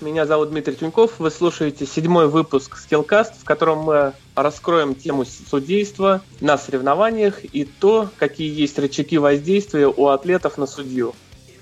[0.00, 1.18] Меня зовут Дмитрий Тюньков.
[1.18, 8.08] Вы слушаете седьмой выпуск Skillcast, в котором мы раскроем тему судейства на соревнованиях и то,
[8.18, 11.14] какие есть рычаги воздействия у атлетов на судью.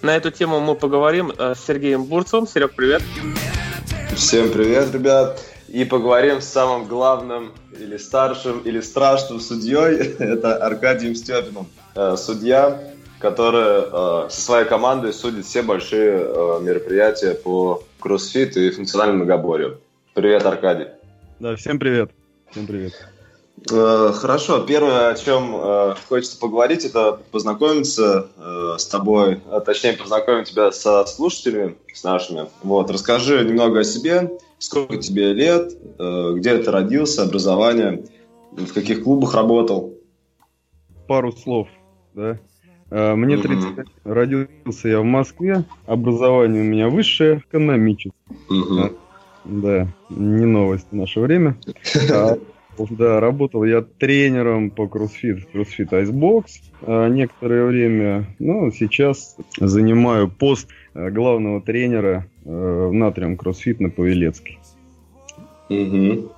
[0.03, 2.47] На эту тему мы поговорим э, с Сергеем Бурцевым.
[2.47, 3.03] Серег, привет.
[4.15, 5.43] Всем привет, ребят.
[5.69, 9.97] И поговорим с самым главным или старшим, или страшным судьей.
[10.19, 11.67] Это Аркадием Степиным.
[11.95, 12.81] Э, судья,
[13.19, 19.81] который э, со своей командой судит все большие мероприятия по кроссфит и функциональному многоборью.
[20.15, 20.87] Привет, Аркадий.
[21.41, 22.13] Да, всем привет.
[22.53, 22.93] Всем привет.
[23.73, 29.95] Э, хорошо, первое, о чем э, хочется поговорить, это познакомиться э, с тобой, а точнее
[29.95, 32.47] познакомить тебя со слушателями, с нашими.
[32.63, 38.05] Вот, расскажи немного о себе, сколько тебе лет, где ты родился, образование,
[38.53, 39.95] в каких клубах работал.
[41.09, 41.67] Пару слов,
[42.15, 42.39] да.
[42.91, 48.13] Э, мне 30 лет, родился я в Москве, образование у меня высшее, экономическое.
[48.49, 48.91] Мгм.
[49.45, 51.57] Да, не новость в наше время.
[52.11, 52.37] А,
[52.91, 56.45] Да, работал я тренером по кроссфит, кроссфит Icebox
[56.83, 58.27] а, некоторое время.
[58.39, 64.59] Ну, сейчас занимаю пост а, главного тренера в Натриум Кроссфит на Павелецкой.
[65.69, 66.29] Мгм.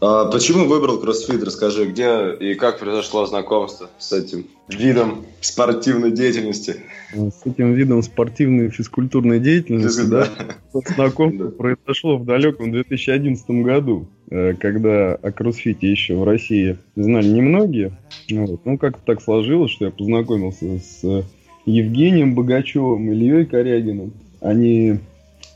[0.00, 1.42] А почему выбрал кроссфит?
[1.42, 6.76] Расскажи, где и как произошло знакомство с этим видом спортивной деятельности?
[7.14, 10.28] С этим видом спортивной и физкультурной деятельности, да,
[10.96, 11.50] знакомство Да.
[11.50, 17.96] произошло в далеком 2011 году, э, когда о кроссфите еще в России знали немногие.
[18.30, 18.60] Вот.
[18.66, 21.22] Ну, как-то так сложилось, что я познакомился с э,
[21.64, 24.12] Евгением Богачевым, Ильей Корягиным.
[24.40, 24.98] Они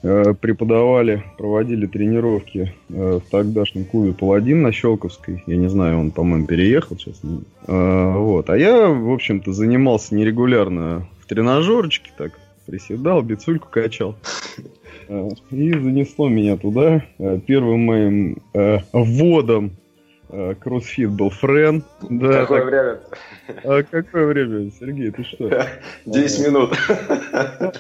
[0.03, 5.43] преподавали, проводили тренировки э, в тогдашнем клубе «Паладин» на Щелковской.
[5.47, 7.21] Я не знаю, он, по-моему, переехал сейчас.
[7.67, 8.49] Э, вот.
[8.49, 14.17] А я, в общем-то, занимался нерегулярно в тренажерчике, так, приседал, бицульку качал.
[15.09, 17.05] Э, И занесло меня туда.
[17.19, 19.71] Э, Первым моим э, вводом э,
[20.61, 21.83] кроссфит был Френ.
[22.09, 22.99] Да, Какое так- время?
[23.65, 25.49] а какое время, Сергей, ты что?
[26.07, 26.75] 10 минут.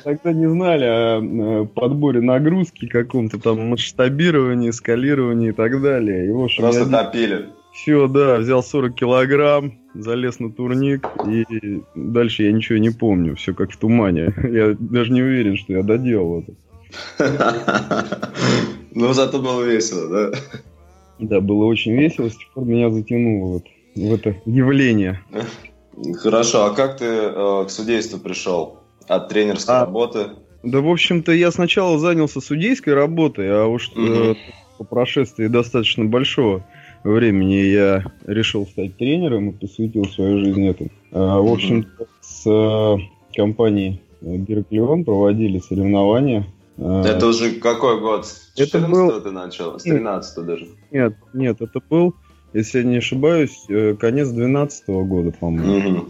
[0.05, 6.33] Тогда не знали о э, подборе нагрузки, каком-то там масштабировании, скалировании и так далее.
[6.34, 7.47] Общем, Просто я топили.
[7.72, 13.55] все, да, взял 40 килограмм, залез на турник, и дальше я ничего не помню, все
[13.55, 14.34] как в тумане.
[14.43, 16.53] Я даже не уверен, что я доделал это.
[18.93, 20.39] Ну, зато было весело, да?
[21.21, 23.65] Да, было очень весело, с тех пор меня затянуло вот
[23.95, 25.21] в это явление.
[26.23, 28.79] Хорошо, а как ты э, к судейству пришел?
[29.07, 29.81] От тренерской А.
[29.81, 30.27] работы?
[30.63, 34.37] Да, в общем-то, я сначала занялся судейской работой, а уж э, Мгм.
[34.79, 36.65] по прошествии достаточно большого
[37.03, 40.91] времени я решил стать тренером и посвятил свою жизнь этому.
[41.13, 42.97] А, в общем-то, с э,
[43.35, 46.47] компанией э, Гераклион проводили соревнования.
[46.81, 48.27] А, Это уже какой год?
[48.27, 49.79] С Это 14 был- ты начал?
[49.79, 50.67] С 13 даже.
[50.91, 52.15] Нет, нет, это был,
[52.55, 55.79] если я не ошибаюсь, э, конец 2012 года, по-моему.
[55.79, 56.09] Мгм.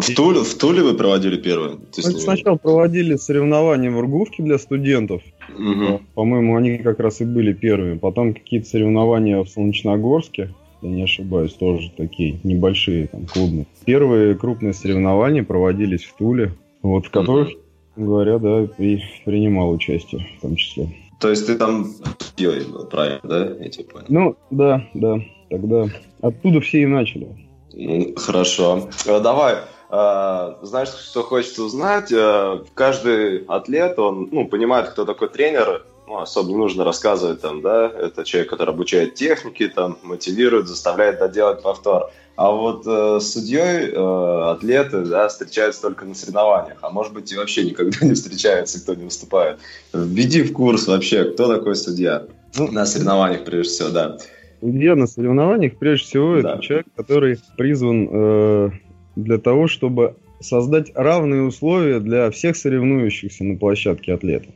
[0.00, 1.76] В Туле, в Туле вы проводили первое?
[1.96, 5.22] Не- сначала проводили соревнования в Ургувке для студентов.
[5.56, 6.00] Мгм.
[6.14, 7.96] По-моему, они как раз и были первыми.
[7.98, 10.52] Потом какие-то соревнования в Солнечногорске,
[10.82, 13.66] я не ошибаюсь, тоже такие небольшие, там, клубные.
[13.84, 17.50] Первые крупные соревнования проводились в Туле, вот, в которых,
[17.98, 20.88] говоря, да, и принимал участие в том числе.
[21.20, 23.48] То есть ты там судьей был, правильно, да?
[23.60, 24.06] Я тебя понял.
[24.08, 25.86] Ну, да, да, тогда
[26.22, 27.28] оттуда все и начали.
[27.72, 28.88] Ну, Хорошо.
[29.06, 29.56] Э, Давай.
[29.90, 32.12] э, Знаешь, что хочется узнать?
[32.12, 35.84] Э, Каждый атлет, он ну, понимает, кто такой тренер.
[36.06, 41.18] Ну, особо не нужно рассказывать там, да, это человек, который обучает технике, там, мотивирует, заставляет
[41.18, 42.10] доделать повтор.
[42.38, 47.32] А вот э, с судьей э, атлеты да, встречаются только на соревнованиях, а может быть
[47.32, 49.58] и вообще никогда не встречаются, кто не выступает.
[49.92, 52.26] Введи в курс вообще, кто такой судья
[52.56, 54.18] Ну, на соревнованиях, прежде всего, да.
[54.60, 56.52] Судья на соревнованиях, прежде всего, Да.
[56.52, 58.70] это человек, который призван э,
[59.16, 64.54] для того, чтобы создать равные условия для всех соревнующихся на площадке атлетов.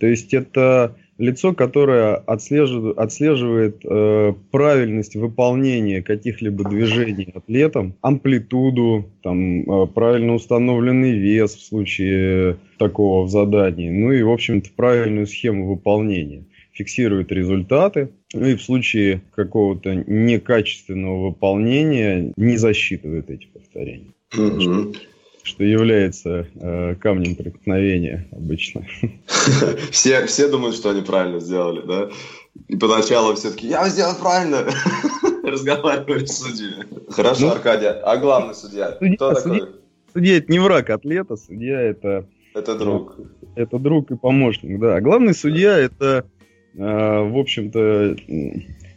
[0.00, 9.60] То есть это лицо, которое отслеживает, отслеживает э, правильность выполнения каких-либо движений атлетом, амплитуду, там,
[9.60, 15.68] э, правильно установленный вес в случае такого в задании, ну и, в общем-то, правильную схему
[15.68, 24.14] выполнения фиксирует результаты, ну и в случае какого-то некачественного выполнения не засчитывает эти повторения.
[24.34, 24.94] Угу
[25.42, 28.84] что является э, камнем преткновения обычно.
[29.90, 32.10] Все, все думают, что они правильно сделали, да?
[32.68, 34.66] И поначалу все-таки, я сделал правильно.
[35.44, 36.86] Разговаривали с судьями.
[37.10, 37.86] Хорошо, ну, Аркадий.
[37.86, 38.96] А главный судья?
[38.98, 39.74] Судья, Кто судья, такой?
[40.12, 42.26] Судья это не враг атлета, судья это...
[42.54, 43.16] Это друг.
[43.54, 44.96] Это друг и помощник, да.
[44.96, 46.26] А главный судья это,
[46.74, 48.16] э, в общем-то,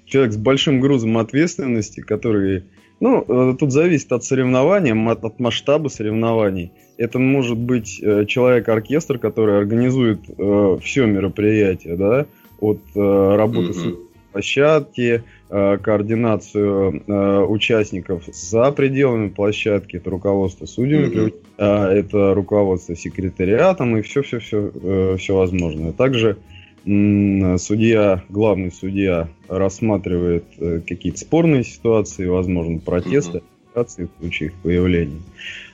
[0.06, 2.66] человек с большим грузом ответственности, который
[3.04, 6.72] ну, э, тут зависит от соревнования, от, от масштаба соревнований.
[6.98, 12.28] Это может быть э, человек-оркестр, который организует э, все мероприятие, да,
[12.62, 13.92] от э, работы mm-hmm.
[13.92, 21.34] с площадки, э, координацию э, участников за пределами площадки, это руководство судьями, mm-hmm.
[21.58, 25.92] э, это руководство секретариатом и все-все-все э, все возможное.
[25.92, 26.38] Также
[26.86, 33.42] судья, главный судья рассматривает э, какие-то спорные ситуации, возможно, протесты,
[33.74, 33.86] в
[34.20, 35.22] случае их появления.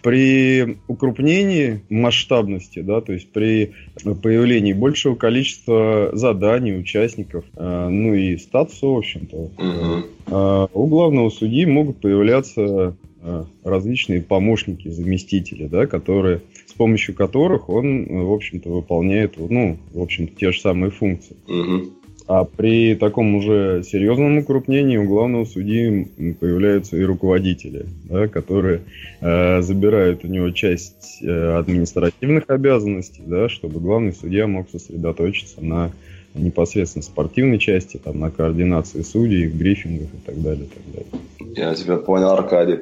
[0.01, 3.73] При укрупнении масштабности, да, то есть при
[4.21, 10.69] появлении большего количества заданий, участников, э, ну и статуса, в общем-то, угу.
[10.73, 12.95] у главного судьи могут появляться
[13.63, 16.41] различные помощники, заместители, да, которые
[16.79, 21.35] помощью которых он, в общем-то, выполняет, ну, в общем-то, те же самые функции.
[21.45, 21.89] Угу.
[22.27, 26.07] А при таком уже серьезном укрупнении у главного судьи
[26.39, 28.83] появляются и руководители, да, которые
[29.19, 35.91] э, забирают у него часть э, административных обязанностей, да, чтобы главный судья мог сосредоточиться на
[36.33, 40.65] непосредственно спортивной части, там, на координации судей, брифингах и так далее.
[40.65, 41.55] И так далее.
[41.55, 42.79] Я тебя понял, Аркадий.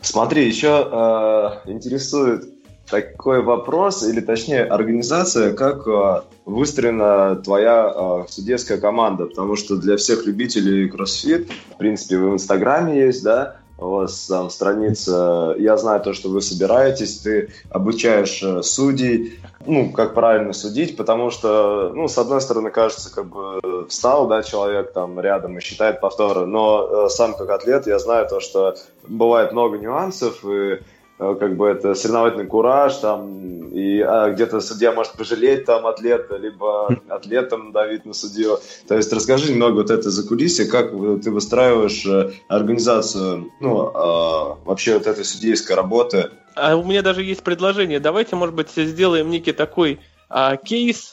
[0.00, 2.44] Смотри, еще э, интересует
[2.90, 9.96] такой вопрос, или точнее организация, как э, выстроена твоя э, судейская команда, потому что для
[9.96, 16.00] всех любителей кроссфит, в принципе, в Инстаграме есть, да, у вас там страница, я знаю
[16.00, 22.08] то, что вы собираетесь, ты обучаешь э, судей, ну, как правильно судить, потому что, ну,
[22.08, 27.08] с одной стороны, кажется, как бы встал, да, человек там рядом и считает повторы, но
[27.08, 30.78] сам как атлет я знаю то, что бывает много нюансов, и Э,
[31.20, 36.96] как бы это соревновательный кураж, там, и а, где-то судья может пожалеть там атлета, либо
[37.08, 38.58] атлетом давить на судью.
[38.88, 44.64] То есть расскажи немного вот это за кулисье, как ты выстраиваешь э, организацию, ну, э,
[44.64, 46.30] вообще вот этой судейской работы.
[46.56, 48.00] А у меня даже есть предложение.
[48.00, 51.12] Давайте, может быть, сделаем некий такой а, кейс,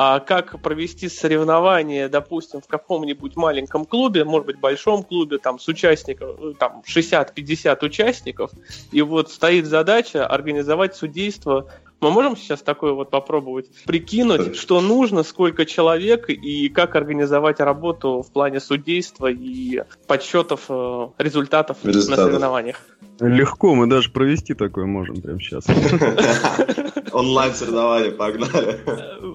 [0.00, 5.66] а как провести соревнование, допустим, в каком-нибудь маленьком клубе, может быть, большом клубе, там, с
[5.66, 8.52] участников, э, там, 60-50 участников,
[8.92, 11.68] и вот стоит задача организовать судейство
[12.00, 18.22] мы можем сейчас такое вот попробовать прикинуть, что нужно, сколько человек и как организовать работу
[18.22, 22.18] в плане судейства и подсчетов э, результатов, результатов.
[22.18, 22.80] на соревнованиях?
[23.20, 25.66] Легко, мы даже провести такое можем прямо сейчас.
[27.12, 28.78] Онлайн соревнования, погнали.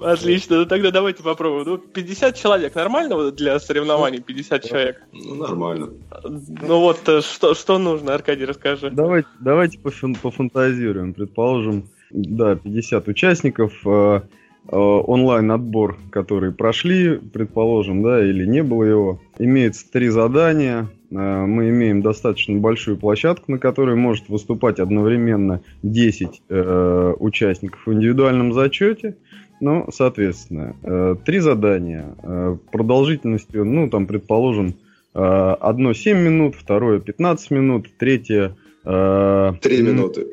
[0.03, 1.65] Отлично, ну тогда давайте попробуем.
[1.67, 4.21] Ну, 50 человек нормально для соревнований?
[4.21, 5.01] 50 человек?
[5.11, 5.89] Ну, нормально.
[6.23, 8.89] Ну вот, э, что, что нужно, Аркадий, расскажи.
[8.89, 11.13] Давайте, давайте пофантазируем.
[11.13, 19.21] Предположим, да, 50 участников, э, э, онлайн-отбор, который прошли, предположим, да, или не было его.
[19.39, 20.89] Имеется три задания.
[21.11, 27.93] Э, мы имеем достаточно большую площадку, на которой может выступать одновременно 10 э, участников в
[27.93, 29.17] индивидуальном зачете.
[29.59, 34.75] Ну, соответственно, э, три задания э, продолжительностью, ну, там, предположим,
[35.15, 38.55] одно 7 минут, второе 15 минут, третье...
[38.83, 40.25] Э, 3 минуты.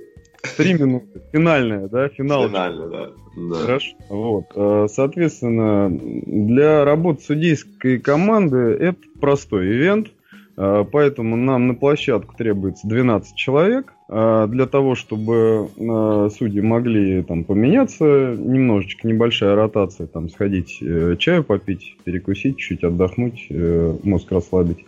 [0.57, 1.21] Три минуты.
[1.33, 2.09] Финальная, да?
[2.09, 2.49] Финал.
[2.49, 3.11] Финальная, да.
[3.37, 3.55] да.
[3.57, 3.97] Хорошо.
[4.09, 4.47] Вот.
[4.55, 10.09] Э, соответственно, для работы судейской команды это простой ивент.
[10.57, 15.69] Э, поэтому нам на площадку требуется 12 человек э, для того, чтобы
[16.37, 20.83] судьи могли там поменяться, немножечко небольшая ротация, там сходить
[21.19, 23.49] чаю попить, перекусить, чуть отдохнуть,
[24.03, 24.85] мозг расслабить.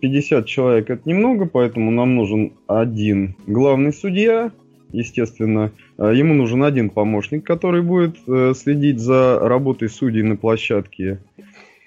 [0.00, 4.50] 50 человек это немного, поэтому нам нужен один главный судья,
[4.92, 5.72] естественно.
[5.98, 11.18] А, ему нужен один помощник, который будет э, следить за работой судей на площадке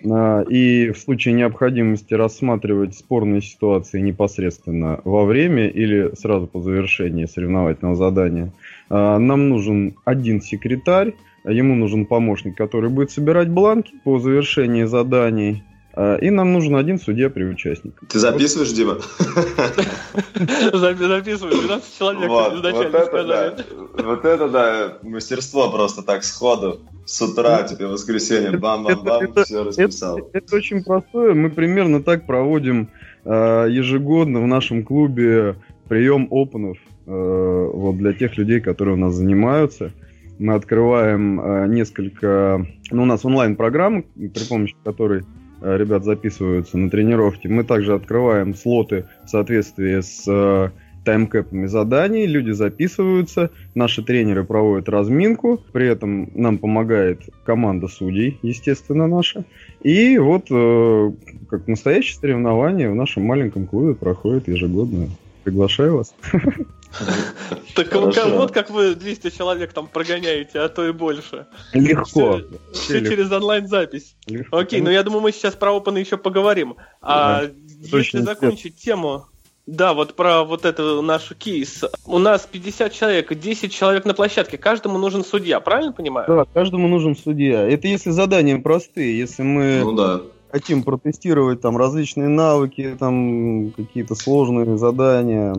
[0.10, 7.25] а, и в случае необходимости рассматривать спорные ситуации непосредственно во время или сразу по завершении
[7.25, 8.51] соревновательного задания.
[8.89, 11.13] А, нам нужен один секретарь,
[11.45, 15.63] ему нужен помощник, который будет собирать бланки по завершении заданий.
[15.96, 17.96] А, и нам нужен один судья при участнике.
[18.10, 18.98] Ты записываешь, Дима?
[20.74, 23.56] Записываю, 12 человек изначально сказали.
[24.04, 26.82] Вот это да, мастерство просто так сходу.
[27.06, 30.20] С утра, тебе воскресенье, бам-бам-бам, все расписал.
[30.34, 31.34] Это очень простое.
[31.36, 32.90] Мы примерно так проводим
[33.24, 35.56] а, ежегодно в нашем клубе
[35.88, 39.92] прием опенов а, вот для тех людей, которые у нас занимаются.
[40.40, 42.66] Мы открываем несколько...
[42.90, 45.24] Ну, у нас онлайн-программа, при помощи которой
[45.63, 47.48] ребят записываются на тренировки.
[47.48, 50.70] Мы также открываем слоты в соответствии с э,
[51.03, 59.08] таймкэпами заданий, люди записываются, наши тренеры проводят разминку, при этом нам помогает команда судей, естественно,
[59.08, 59.46] наша.
[59.82, 61.12] И вот э,
[61.50, 65.10] как настоящее соревнование в нашем маленьком клубе проходит ежегодно.
[65.43, 66.15] Приглашаю вас.
[67.76, 71.48] Так вот как вы 200 человек там прогоняете, а то и больше.
[71.74, 72.42] Легко.
[72.72, 74.16] Все через онлайн-запись.
[74.52, 76.76] Окей, ну я думаю, мы сейчас про Open еще поговорим.
[77.02, 77.44] А
[77.82, 79.26] если закончить тему,
[79.66, 81.84] да, вот про вот это наш кейс.
[82.06, 84.58] У нас 50 человек, 10 человек на площадке.
[84.58, 86.28] Каждому нужен судья, правильно понимаю?
[86.28, 87.66] Да, каждому нужен судья.
[87.68, 90.22] Это если задания простые, если мы ну, да.
[90.52, 95.56] хотим протестировать там различные навыки, там какие-то сложные задания.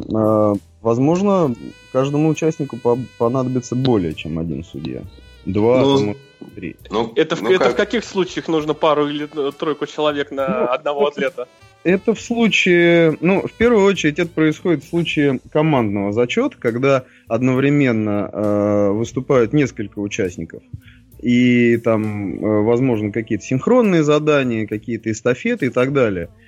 [0.84, 1.54] А, возможно,
[1.92, 2.78] каждому участнику
[3.18, 5.02] понадобится более чем один судья.
[5.46, 6.16] Два, ну,
[6.54, 6.76] три.
[6.90, 7.72] Ну, это, ну, это как?
[7.72, 11.48] в каких случаях нужно пару или тройку человек на ну, одного атлета?
[11.82, 18.30] Это в случае, ну, в первую очередь это происходит в случае командного зачета, когда одновременно
[18.32, 20.62] э, выступают несколько участников.
[21.20, 26.28] И там, э, возможно, какие-то синхронные задания, какие-то эстафеты и так далее.
[26.28, 26.44] А,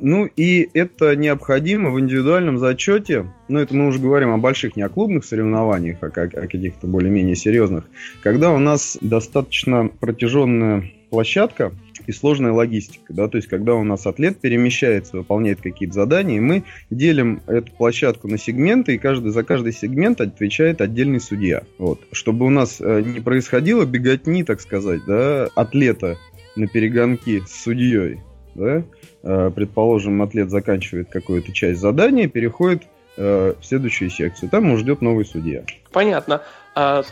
[0.00, 3.26] ну и это необходимо в индивидуальном зачете.
[3.48, 7.36] Ну, это мы уже говорим о больших, не о клубных соревнованиях, а о, каких-то более-менее
[7.36, 7.84] серьезных.
[8.22, 11.72] Когда у нас достаточно протяженная площадка
[12.08, 16.64] и сложная логистика, да, то есть когда у нас атлет перемещается, выполняет какие-то задания, мы
[16.90, 21.62] делим эту площадку на сегменты, и каждый, за каждый сегмент отвечает отдельный судья.
[21.78, 22.00] Вот.
[22.10, 26.18] Чтобы у нас э, не происходило беготни, так сказать, да, атлета
[26.56, 28.18] на перегонки с судьей,
[28.54, 28.84] да,
[29.22, 32.84] Э, предположим, атлет заканчивает какую-то часть задания, переходит
[33.18, 34.48] э, в следующую секцию.
[34.48, 35.62] Там его ждет новый судья.
[35.92, 36.42] Понятно.
[36.74, 37.02] А,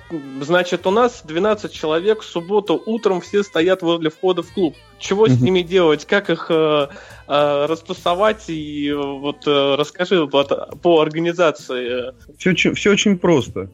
[0.41, 4.75] значит, у нас 12 человек в субботу утром все стоят возле входа в клуб.
[4.99, 6.07] Чего с ними делать?
[6.07, 6.89] Как их э,
[7.27, 8.45] э, растусовать?
[8.49, 12.15] И вот э, расскажи вот, по организации.
[12.39, 13.69] Все, все очень просто.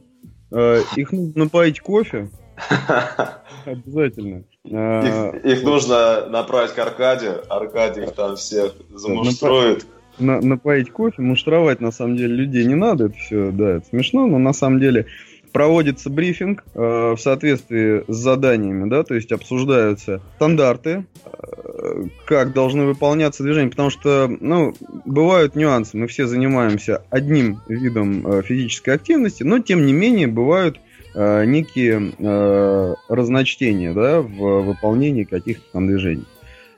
[0.50, 2.30] Э, их нужно напоить кофе.
[3.66, 4.44] Обязательно.
[4.64, 9.86] Их, их нужно направить к Аркаде, Аркадий их там всех замуштрует.
[10.18, 14.26] На, напоить кофе, муштровать на самом деле людей не надо, это все, да, это смешно,
[14.26, 15.06] но на самом деле
[15.54, 22.86] проводится брифинг э, в соответствии с заданиями, да, то есть обсуждаются стандарты, э, как должны
[22.86, 29.44] выполняться движения, потому что, ну, бывают нюансы, мы все занимаемся одним видом э, физической активности,
[29.44, 30.80] но тем не менее бывают
[31.14, 36.24] э, некие э, разночтения да, в выполнении каких-то там движений.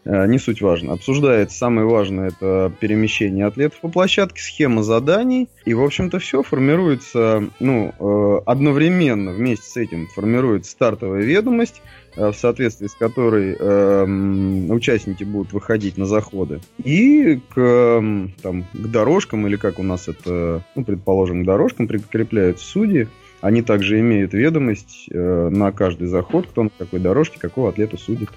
[0.06, 0.92] Э, не суть важно.
[0.92, 5.48] Обсуждается самое важное это перемещение атлетов по площадке, схема заданий.
[5.64, 11.82] И, в общем-то, все формируется, ну, э, одновременно вместе с этим формируется стартовая ведомость,
[12.14, 14.04] э, в соответствии с которой э,
[14.70, 16.60] участники будут выходить на заходы.
[16.84, 18.02] И к,
[18.42, 23.08] там, к дорожкам, или как у нас это, ну, предположим, к дорожкам прикрепляются судьи,
[23.46, 28.30] они также имеют ведомость э, на каждый заход, кто на какой дорожке, какого атлета судит.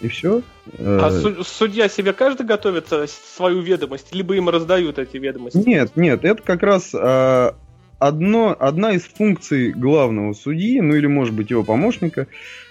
[0.00, 0.42] И все.
[0.78, 5.58] А э, судья себе каждый готовит э, свою ведомость, либо им раздают эти ведомости?
[5.58, 7.52] Нет, нет, это как раз э,
[8.00, 12.26] одно, одна из функций главного судьи, ну или может быть его помощника,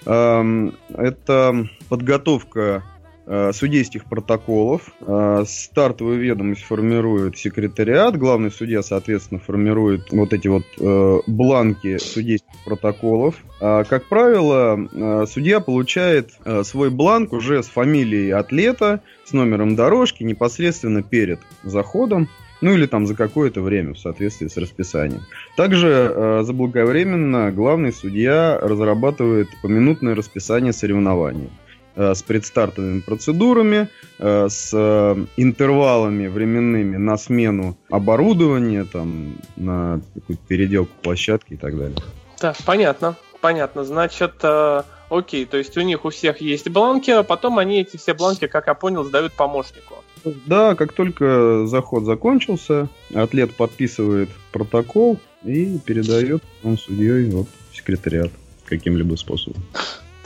[0.06, 2.84] э, это подготовка
[3.54, 4.92] судейских протоколов.
[5.02, 12.50] Э, стартовую ведомость формирует секретариат, главный судья, соответственно, формирует вот эти вот э, бланки судейских
[12.66, 13.36] протоколов.
[13.60, 16.32] Как правило, судья получает
[16.64, 22.30] свой бланк уже с фамилией атлета, с номером дорожки непосредственно перед заходом
[22.62, 25.22] ну или там за какое-то время в соответствии с расписанием.
[25.56, 31.50] Также э, заблаговременно главный судья разрабатывает поминутное расписание соревнований.
[32.00, 33.90] Э, с предстартовыми процедурами,
[34.20, 41.78] э, с э, интервалами временными на смену оборудования, там, на какую-то переделку площадки и так
[41.78, 41.98] далее.
[42.38, 43.84] Так, понятно, понятно.
[43.84, 47.98] Значит, э, окей, то есть у них у всех есть бланки, а потом они эти
[47.98, 49.96] все бланки, как я понял, сдают помощнику.
[50.46, 58.32] Да, как только заход закончился, атлет подписывает протокол и передает он судьей вот, в секретариат.
[58.68, 59.62] каким-либо способом.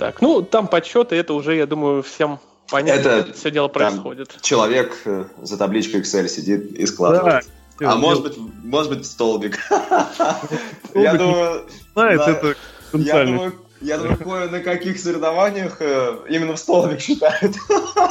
[0.03, 4.35] Так, ну там подсчеты, это уже, я думаю, всем понятно, это как все дело происходит.
[4.41, 7.45] Человек э, за табличкой Excel сидит и складывает.
[7.79, 9.59] Да, а может быть, может быть, столбик.
[10.93, 11.69] Я думаю...
[11.93, 12.55] Знает это
[12.91, 17.55] я думаю, я думаю, на каких соревнованиях э, именно в столбик считают.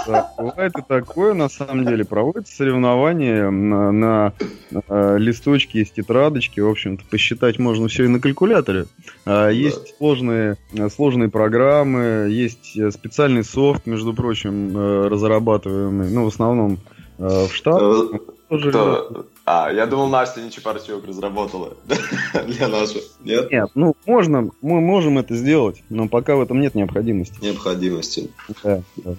[0.06, 2.04] Да, бывает и такое, на самом деле.
[2.04, 4.32] Проводятся соревнования на, на,
[4.70, 6.60] на э, листочке, есть тетрадочки.
[6.60, 8.86] В общем-то, посчитать можно все и на калькуляторе.
[9.24, 9.90] А, есть да.
[9.98, 10.56] сложные,
[10.94, 16.78] сложные программы, есть специальный софт, между прочим, э, разрабатываемый, ну, в основном
[17.18, 18.20] в Штатах.
[18.52, 21.75] Тоже а, я думал, Настя Нечипарчук разработала
[22.47, 23.00] для нашего.
[23.25, 23.50] Нет?
[23.50, 27.35] Нет, ну, можно, мы можем это сделать, но пока в этом нет необходимости.
[27.40, 28.30] Необходимости.
[28.62, 29.14] Да, да.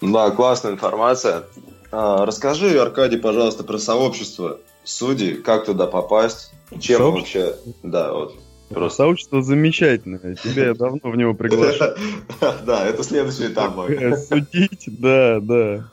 [0.00, 1.44] да классная информация.
[1.92, 7.38] А, расскажи, Аркадий, пожалуйста, про сообщество судей, как туда попасть, чем Сообщество?
[7.38, 7.56] вообще...
[7.84, 8.34] Да, вот.
[8.68, 8.96] Просто.
[9.04, 10.34] Сообщество замечательное.
[10.34, 11.96] Тебя я давно в него приглашаю.
[12.66, 13.74] Да, это следующий этап.
[14.28, 15.90] Судить, да, да.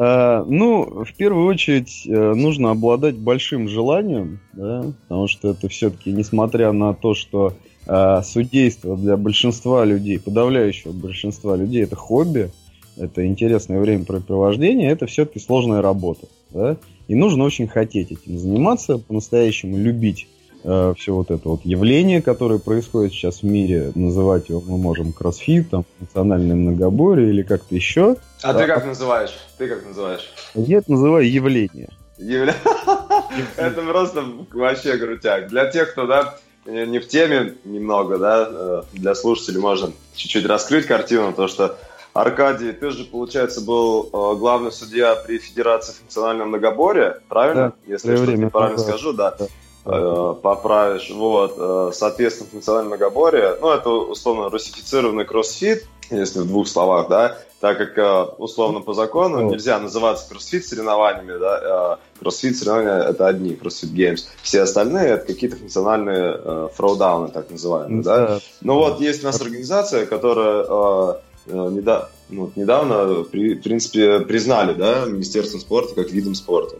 [0.00, 6.12] А, ну, в первую очередь, э, нужно обладать большим желанием, да, потому что это все-таки,
[6.12, 7.54] несмотря на то, что
[7.88, 12.52] а, судейство для большинства людей, подавляющего большинства людей, это хобби,
[12.96, 16.28] это интересное времяпрепровождение, это все-таки сложная работа.
[16.50, 16.76] Да?
[17.08, 20.28] И нужно очень хотеть этим заниматься, по-настоящему любить
[20.64, 25.12] э, все вот это вот явление, которое происходит сейчас в мире, называть его мы можем
[25.12, 28.16] кроссфитом, национальное многоборье или как-то еще.
[28.42, 29.36] А, а ты как называешь?
[29.56, 30.32] Ты как называешь?
[30.54, 31.90] Я это называю явление.
[32.18, 32.54] Явля...
[33.56, 35.48] Это просто вообще крутяк.
[35.48, 40.86] Для тех, кто, да, не в теме немного, да, э, для слушателей можно чуть-чуть раскрыть
[40.86, 41.78] картину, то что
[42.12, 47.72] Аркадий, ты же, получается, был э, главный судья при Федерации функционального многоборья, правильно?
[47.86, 49.36] Да, Если я что-то неправильно скажу, да.
[49.38, 49.46] да.
[49.90, 51.10] Э, поправишь.
[51.10, 57.38] Вот, э, соответственно, функциональное многоборье, ну, это условно русифицированный кроссфит, если в двух словах, да,
[57.60, 59.50] так как э, условно по закону о.
[59.50, 65.56] нельзя называться кроссфит соревнованиями, да, кроссфит соревнования это одни, CrossFit Games, все остальные это какие-то
[65.56, 68.26] функциональные throwdown ы, так называемые, да.
[68.26, 68.40] да.
[68.60, 75.60] Ну вот есть у нас организация, которая недавно, ну, недавно, в принципе, признали, да, Министерством
[75.60, 76.76] спорта как видом спорта.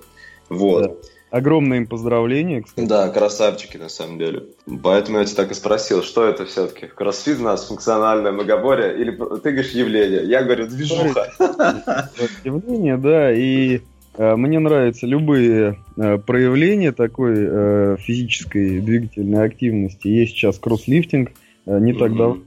[0.51, 0.83] Вот.
[0.83, 0.90] Да.
[1.31, 2.87] Огромное им поздравление, кстати.
[2.87, 4.45] Да, красавчики, на самом деле.
[4.83, 6.87] Поэтому я тебя так и спросил, что это все-таки?
[6.87, 10.25] Кроссфит у нас функциональное многоборье или ты говоришь явление?
[10.25, 11.29] Я говорю движуха.
[12.45, 13.81] Явление, да, и
[14.17, 20.09] э, мне нравятся любые э, проявления такой э, физической двигательной активности.
[20.09, 21.33] Есть сейчас кросслифтинг,
[21.67, 22.43] не так давно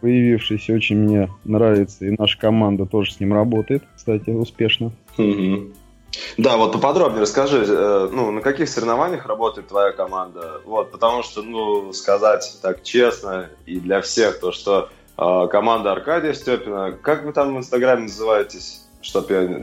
[0.00, 4.92] появившийся, очень мне нравится, и наша команда тоже с ним работает, кстати, успешно.
[6.36, 10.60] Да, вот поподробнее расскажи, э, ну, на каких соревнованиях работает твоя команда?
[10.64, 16.32] Вот, потому что, ну, сказать так честно и для всех, то, что э, команда Аркадия
[16.32, 18.82] Степина, как вы там в Инстаграме называетесь?
[19.00, 19.62] Чтоб я,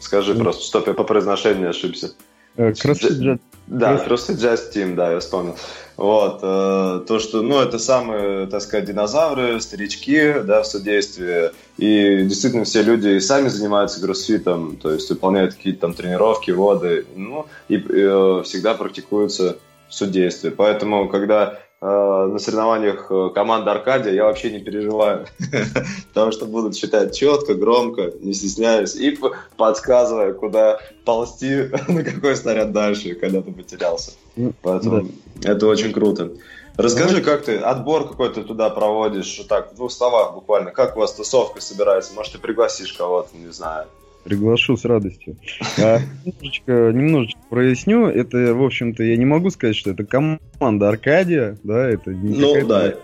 [0.00, 2.12] скажи просто, чтоб я по произношению не ошибся.
[2.56, 5.56] CrossFit да, CrossFit Jazz Team, да, я вспомнил.
[5.96, 12.24] Вот, э, то, что, ну, это самые, так сказать, динозавры, старички, да, в судействе, и
[12.24, 17.76] действительно все люди сами занимаются кроссфитом, то есть выполняют какие-то там тренировки, воды, ну, и
[17.76, 19.58] э, всегда практикуются
[19.88, 20.50] в судействе.
[20.50, 25.26] Поэтому, когда Э, на соревнованиях э, команды Аркадия я вообще не переживаю,
[26.14, 29.18] потому что будут считать четко, громко, не стесняясь и
[29.56, 34.12] подсказывая, куда ползти, на какой снаряд дальше, когда ты потерялся.
[34.36, 35.08] Ну, Поэтому
[35.42, 36.30] это очень круто.
[36.76, 41.12] Расскажи, как ты отбор какой-то туда проводишь, так, в двух словах буквально, как у вас
[41.14, 42.14] тусовка собирается?
[42.14, 43.86] Может, ты пригласишь кого-то, не знаю,
[44.24, 45.36] Приглашу с радостью.
[45.78, 48.06] А, немножечко, немножечко проясню.
[48.06, 52.64] Это, в общем-то, я не могу сказать, что это команда Аркадия, да, это не ну,
[52.64, 52.94] да.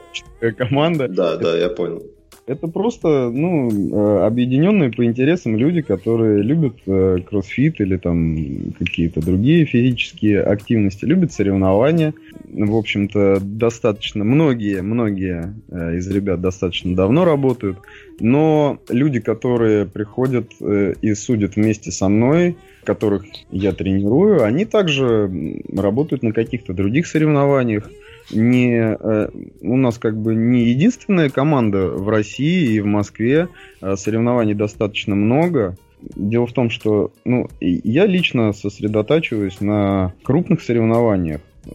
[0.52, 1.08] команда.
[1.08, 2.04] Да, это, да, я понял.
[2.48, 9.20] Это просто, ну, э, объединенные по интересам люди, которые любят э, кроссфит или там какие-то
[9.20, 12.14] другие физические активности, любят соревнования.
[12.50, 17.80] В общем-то, достаточно, многие, многие э, из ребят достаточно давно работают.
[18.18, 25.30] Но люди, которые приходят и судят вместе со мной, которых я тренирую, они также
[25.76, 27.90] работают на каких-то других соревнованиях
[28.30, 29.28] не э,
[29.60, 33.48] у нас как бы не единственная команда в России и в Москве.
[33.80, 35.76] Э, соревнований достаточно много.
[36.14, 41.40] Дело в том, что ну, я лично сосредотачиваюсь на крупных соревнованиях.
[41.66, 41.70] Э,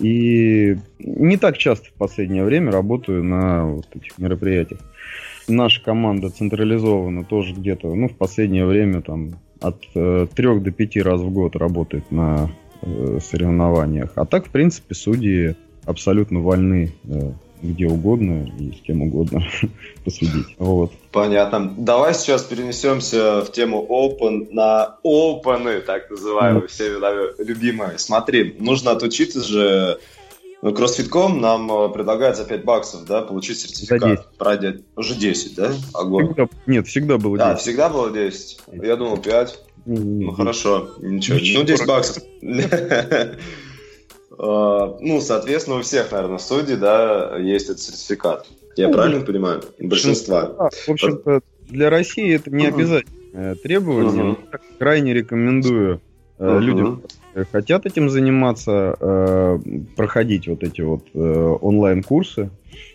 [0.00, 4.80] и не так часто в последнее время работаю на вот этих мероприятиях.
[5.48, 10.96] Наша команда централизована тоже где-то, ну, в последнее время там от э, 3 до 5
[10.98, 12.50] раз в год работает на
[12.82, 14.12] э, соревнованиях.
[14.16, 19.44] А так, в принципе, судьи абсолютно вольны э, где угодно и с кем угодно
[20.04, 20.46] посудить.
[20.58, 20.92] Вот.
[21.12, 21.72] Понятно.
[21.76, 26.68] Давай сейчас перенесемся в тему Open на Open, так называемые, mm.
[26.68, 27.98] всеми нами любимые.
[27.98, 30.00] Смотри, нужно отучиться же
[30.62, 34.36] ну, CrossFit.com нам э, предлагает за 5 баксов, да, получить сертификат.
[34.36, 34.84] Пройдет.
[34.96, 35.72] Уже 10, да?
[35.92, 36.26] Огонь.
[36.26, 37.48] Всегда, нет, всегда было 10.
[37.48, 38.60] Да, всегда было 10.
[38.82, 39.58] Я думал 5.
[39.86, 40.90] Ну, хорошо.
[41.00, 41.38] Ничего.
[41.58, 42.22] Ну, 10 баксов.
[44.38, 48.46] А, ну, соответственно, у всех, наверное, судей, да, есть этот сертификат.
[48.76, 49.62] Я ну, правильно понимаю?
[49.78, 50.70] Большинства.
[50.86, 54.36] В общем-то, для России это не обязательное требование.
[54.78, 56.00] Крайне рекомендую
[56.38, 59.58] uh людям, которые хотят этим заниматься, э,
[59.96, 61.18] проходить вот эти вот э,
[61.60, 62.50] онлайн-курсы,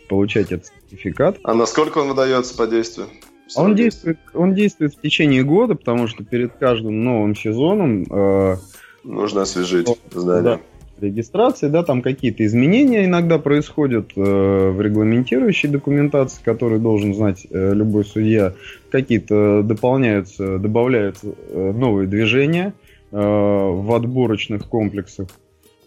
[0.10, 1.38] получать этот сертификат.
[1.44, 3.08] А насколько он выдается по действию?
[3.56, 8.58] Он действует, он действует в течение года, потому что перед каждым новым сезоном э,
[9.04, 10.44] нужно освежить здание.
[10.44, 10.60] Да,
[11.00, 17.74] регистрации, да, там какие-то изменения иногда происходят э, в регламентирующей документации, которую должен знать э,
[17.74, 18.54] любой судья.
[18.90, 22.74] Какие-то дополняются, добавляются э, новые движения
[23.12, 25.28] э, в отборочных комплексах.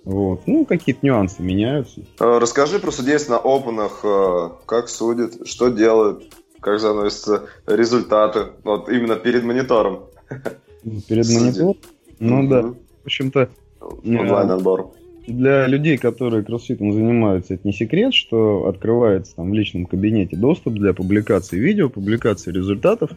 [0.04, 0.42] Вот.
[0.46, 2.00] Ну, какие-то нюансы меняются.
[2.18, 8.88] Э, расскажи про судейство на опенах, э, как судят, что делают, как заносятся результаты, вот
[8.88, 10.04] именно перед монитором.
[11.08, 11.76] Перед монитором?
[12.18, 12.62] Ну да.
[12.62, 13.48] В общем-то,
[13.80, 14.92] онлайн-отбор
[15.30, 20.74] для людей, которые кроссфитом занимаются, это не секрет, что открывается там в личном кабинете доступ
[20.74, 23.10] для публикации видео, публикации результатов.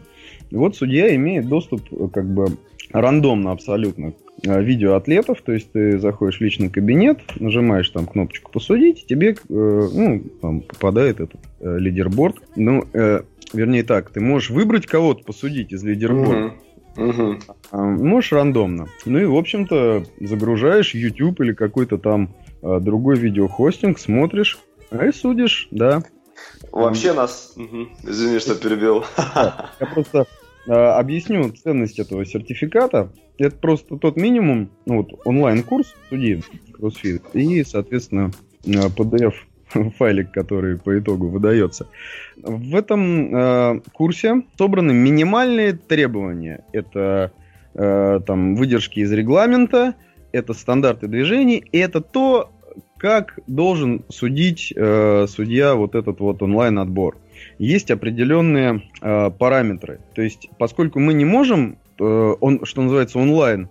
[0.50, 2.46] И вот судья имеет доступ как бы
[2.92, 4.14] рандомно абсолютно к
[4.46, 9.30] э, видео атлетов, то есть ты заходишь в личный кабинет, нажимаешь там кнопочку «Посудить», тебе
[9.32, 12.36] э, ну, там попадает этот э, лидерборд.
[12.56, 13.22] Ну, э,
[13.52, 16.46] вернее так, ты можешь выбрать кого-то посудить из лидерборда.
[16.46, 16.54] Угу.
[16.96, 17.38] Угу.
[17.72, 18.88] Можешь рандомно.
[19.04, 24.58] Ну и, в общем-то, загружаешь YouTube или какой-то там а, другой видеохостинг, смотришь
[24.90, 26.02] и судишь, да.
[26.72, 27.54] Вообще нас...
[27.56, 27.88] Угу.
[28.04, 29.04] Извини, что перебил.
[29.34, 30.26] Я просто
[30.68, 33.10] а, объясню ценность этого сертификата.
[33.38, 36.42] Это просто тот минимум, ну вот онлайн-курс судьи
[36.78, 38.30] CrossFit и, соответственно,
[38.64, 39.34] PDF
[39.98, 41.86] файлик, который по итогу выдается.
[42.36, 46.64] В этом э, курсе собраны минимальные требования.
[46.72, 47.32] Это
[47.74, 49.94] э, там выдержки из регламента,
[50.32, 52.50] это стандарты движений, и это то,
[52.98, 57.18] как должен судить э, судья вот этот вот онлайн-отбор.
[57.58, 60.00] Есть определенные э, параметры.
[60.14, 63.68] То есть, поскольку мы не можем, э, он, что называется, онлайн,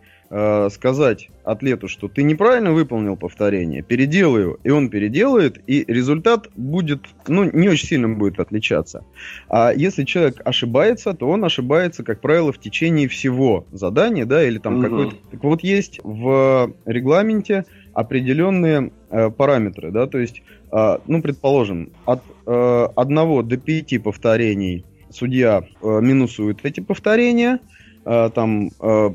[0.71, 7.01] сказать атлету, что ты неправильно выполнил повторение, переделай его, и он переделает, и результат будет,
[7.27, 9.03] ну, не очень сильно будет отличаться.
[9.47, 14.57] А если человек ошибается, то он ошибается, как правило, в течение всего задания, да, или
[14.57, 14.83] там угу.
[14.83, 15.15] какой-то...
[15.31, 20.41] Так вот, есть в регламенте определенные э, параметры, да, то есть,
[20.71, 27.59] э, ну, предположим, от э, 1 до 5 повторений судья э, минусует эти повторения,
[28.05, 29.09] э, там э,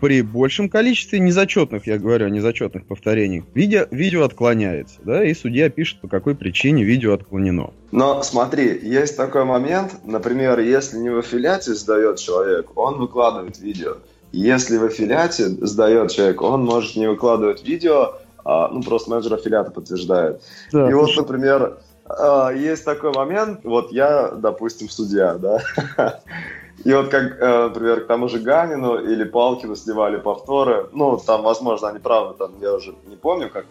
[0.00, 5.68] при большем количестве незачетных, я говорю о незачетных повторениях, видео, видео отклоняется, да, и судья
[5.68, 7.72] пишет, по какой причине видео отклонено.
[7.92, 13.96] Но смотри, есть такой момент, например, если не в аффилиате сдает человек, он выкладывает видео.
[14.32, 19.70] Если в аффилиате сдает человек, он может не выкладывать видео, а, ну, просто менеджер аффилиата
[19.70, 20.42] подтверждает.
[20.72, 25.60] Да, и вот, например, а, есть такой момент, вот я, допустим, судья, да,
[26.84, 31.42] И вот как, э, например, к тому же Ганину или Палкину сливали повторы, ну, там,
[31.42, 33.66] возможно, они правы, там, я уже не помню, как.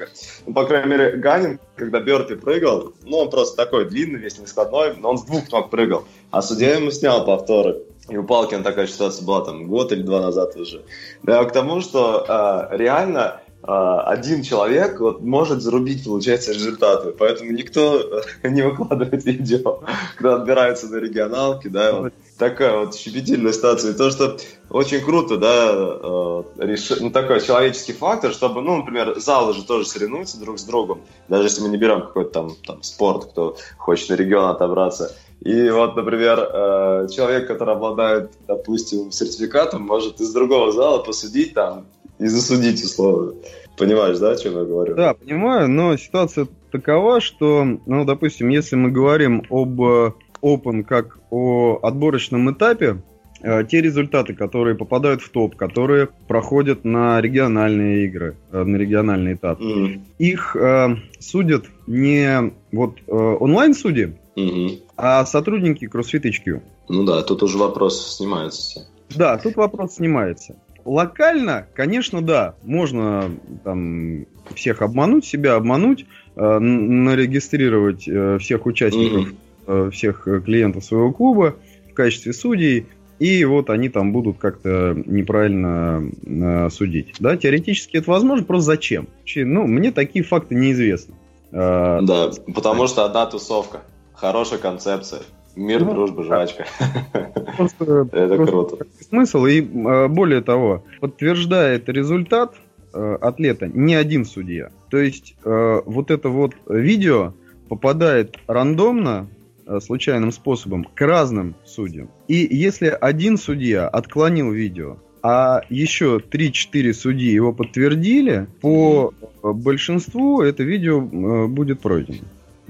[0.46, 4.96] Ну, по крайней мере, Ганин, когда Берти прыгал, ну, он просто такой длинный, весь нескладной,
[4.98, 6.04] но он с двух ног прыгал.
[6.32, 7.84] А судья ему снял повторы.
[8.10, 10.84] И у Палкина такая ситуация была там год или два назад уже.
[11.24, 17.12] Да, к тому, что э, реально один человек вот, может зарубить, получается, результаты.
[17.12, 19.82] Поэтому никто не выкладывает видео,
[20.16, 23.92] когда отбираются на регионалки, да, вот такая вот щепетильная ситуация.
[23.92, 24.38] И то, что
[24.70, 26.92] очень круто, да, э, реш...
[27.00, 31.46] ну, такой человеческий фактор, чтобы, ну, например, залы же тоже соревнуются друг с другом, даже
[31.46, 35.16] если мы не берем какой-то там, там спорт, кто хочет на регион отобраться.
[35.42, 41.86] И вот, например, э, человек, который обладает, допустим, сертификатом, может из другого зала посудить там
[42.20, 43.34] и засудить условно.
[43.78, 44.96] Понимаешь, да, о чем я говорю?
[44.96, 51.20] Да, понимаю, но ситуация такова, что, ну, допустим, если мы говорим об э, Open как
[51.30, 53.02] о отборочном этапе,
[53.42, 59.34] э, те результаты, которые попадают в топ, которые проходят на региональные игры, э, на региональный
[59.34, 60.00] этап, mm.
[60.20, 64.82] их э, судят не вот э, онлайн-судьи, mm-hmm.
[64.96, 66.62] а сотрудники CrossFit HQ.
[66.88, 68.88] Ну да, тут уже вопрос снимается.
[69.16, 70.56] Да, тут вопрос снимается.
[70.86, 73.32] Локально, конечно, да, можно
[73.64, 79.34] там всех обмануть, себя обмануть, э, нарегистрировать э, всех участников,
[79.66, 79.90] mm-hmm.
[79.90, 81.56] всех клиентов своего клуба
[81.90, 82.86] в качестве судей,
[83.18, 87.16] и вот они там будут как-то неправильно э, судить.
[87.18, 89.08] Да, теоретически это возможно, просто зачем?
[89.36, 91.16] Ну, мне такие факты неизвестны.
[91.52, 93.82] Да, потому что одна тусовка.
[94.14, 95.22] Хорошая концепция.
[95.56, 96.66] Мир, ну, дружба, жвачка.
[97.58, 98.88] Просто, это просто круто.
[99.08, 99.46] Смысл.
[99.46, 102.56] И более того, подтверждает результат
[102.94, 104.72] э, атлета не один судья.
[104.90, 107.34] То есть э, вот это вот видео
[107.70, 109.28] попадает рандомно,
[109.66, 112.10] э, случайным способом, к разным судьям.
[112.28, 120.64] И если один судья отклонил видео, а еще 3-4 судьи его подтвердили, по большинству это
[120.64, 121.02] видео
[121.48, 122.20] будет пройдено.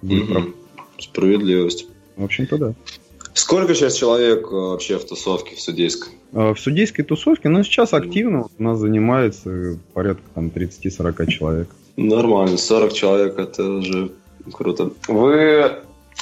[0.02, 0.54] Будет mm-hmm.
[1.00, 1.90] Справедливость.
[2.18, 2.74] В общем-то, да.
[3.34, 6.14] Сколько сейчас человек э, вообще в тусовке, в судейской?
[6.34, 11.70] А, в судейской тусовке, ну, сейчас активно у нас занимается порядка там 30-40 человек.
[11.98, 14.12] Нормально, 40 человек, это уже
[14.52, 14.92] круто.
[15.08, 15.72] Вы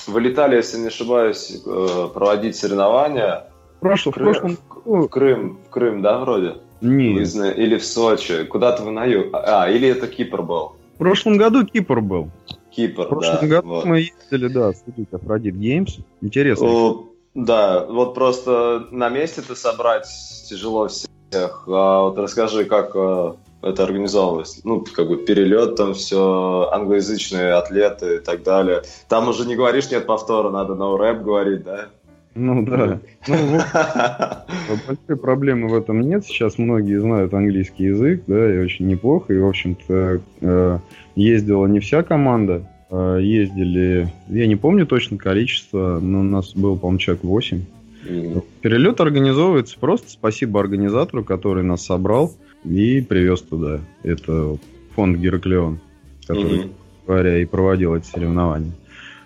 [0.07, 3.45] вылетали, если не ошибаюсь, э, проводить соревнования
[3.79, 6.55] Прошло, в, Крым, в прошлом в Крым, в Крым, да, вроде?
[6.81, 7.35] Нет.
[7.57, 8.43] Или в Сочи.
[8.43, 9.27] Куда-то вы на юг.
[9.33, 10.73] А, или это Кипр был?
[10.95, 12.29] В прошлом году Кипр был.
[12.75, 13.85] Кипр, В прошлом да, году вот.
[13.85, 15.97] мы ездили, да, судить Афродит Геймс.
[16.21, 16.67] Интересно.
[16.67, 20.07] О, да, вот просто на месте-то собрать
[20.47, 21.63] тяжело всех.
[21.67, 24.61] А вот расскажи, как э, это организовывалось?
[24.63, 28.83] Ну, как бы перелет, там все, англоязычные атлеты и так далее.
[29.07, 31.89] Там уже не говоришь, нет повтора, надо no рэп говорить, да?
[32.35, 32.99] Ну да.
[33.27, 33.35] Ну,
[34.87, 36.25] большой проблемы в этом нет.
[36.25, 39.33] Сейчас многие знают английский язык, да, и очень неплохо.
[39.33, 40.79] И, в общем-то, э,
[41.15, 42.67] ездила не вся команда.
[42.89, 47.61] А ездили, я не помню точно количество, но у нас было, по-моему, человек 8.
[48.05, 48.43] Mm-hmm.
[48.61, 52.33] Перелет организовывается просто спасибо организатору, который нас собрал
[52.65, 53.79] и привез туда.
[54.03, 54.57] Это
[54.95, 55.79] фонд Гераклеон,
[56.27, 56.71] который, mm-hmm.
[57.07, 58.73] говоря, и проводил эти соревнования.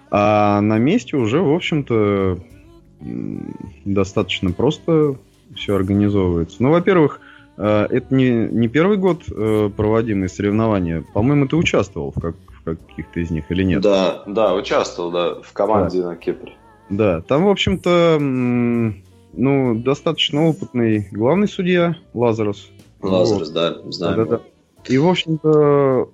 [0.10, 2.40] А на месте уже, в общем-то,
[3.86, 5.16] достаточно просто
[5.56, 6.58] все организовывается.
[6.60, 7.22] Ну, во-первых,
[7.58, 11.04] э, это не, не первый год э, проводимые соревнования.
[11.14, 13.82] По-моему, ты участвовал в, как, в каких-то из них или нет?
[13.82, 16.10] Да, да, участвовал, да, в команде да.
[16.10, 16.54] на Кипре.
[16.90, 22.70] Да, там, в общем-то, ну, достаточно опытный главный судья Лазарус.
[23.02, 23.54] Лазарус, вот.
[23.54, 23.78] да.
[24.00, 24.42] Да, да, да.
[24.88, 25.50] И, в общем-то,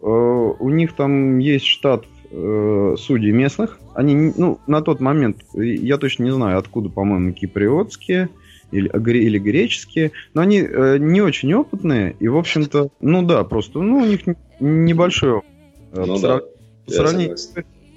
[0.01, 3.79] э, у них там есть штат э, судей местных.
[3.93, 8.29] Они, ну, на тот момент, я точно не знаю, откуда, по-моему, киприотские
[8.71, 13.79] или, или греческие, но они э, не очень опытные, и, в общем-то, ну да, просто,
[13.79, 14.21] ну, у них
[14.59, 15.49] небольшой опыт.
[15.93, 16.41] Ну, да.
[16.87, 16.91] В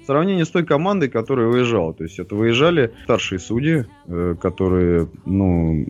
[0.07, 1.93] сравнении с той командой, которая выезжала.
[1.93, 5.85] То есть это выезжали старшие судьи, э, которые, ну,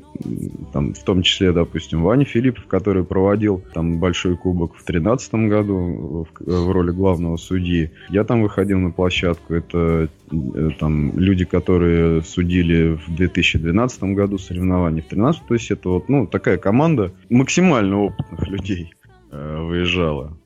[0.73, 6.27] там, в том числе, допустим, Ваня Филиппов, который проводил там большой кубок в 2013 году
[6.39, 7.91] в, в роли главного судьи.
[8.10, 9.53] Я там выходил на площадку.
[9.53, 15.47] Это э, там люди, которые судили в 2012 году соревнования, в 2013.
[15.47, 18.93] То есть это вот, ну, такая команда максимально опытных людей
[19.32, 20.38] э, выезжала.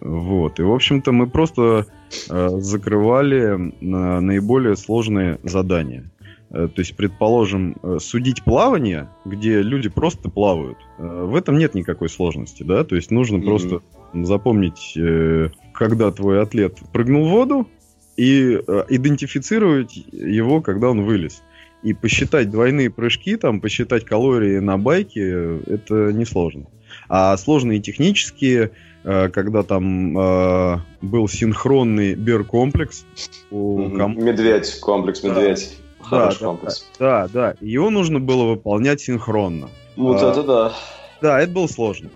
[0.00, 0.58] Вот.
[0.58, 1.86] И, в общем-то, мы просто
[2.28, 6.10] э, закрывали э, наиболее сложные задания.
[6.50, 11.74] Э, то есть, предположим, э, судить плавание, где люди просто плавают, э, в этом нет
[11.74, 12.84] никакой сложности, да?
[12.84, 13.44] То есть нужно mm-hmm.
[13.44, 13.82] просто
[14.14, 17.68] запомнить, э, когда твой атлет прыгнул в воду,
[18.20, 21.42] и э, идентифицировать его, когда он вылез.
[21.82, 26.66] И посчитать двойные прыжки, там, посчитать калории на байке, э, это несложно.
[27.08, 33.04] А сложные технические когда там э, был синхронный бер-комплекс.
[33.50, 35.76] Медведь, комплекс медведь.
[36.00, 36.90] Да, Хороший да, комплекс.
[36.98, 39.68] Да, да, его нужно было выполнять синхронно.
[39.96, 40.72] Вот а, это да.
[41.20, 42.10] Да, это было сложно.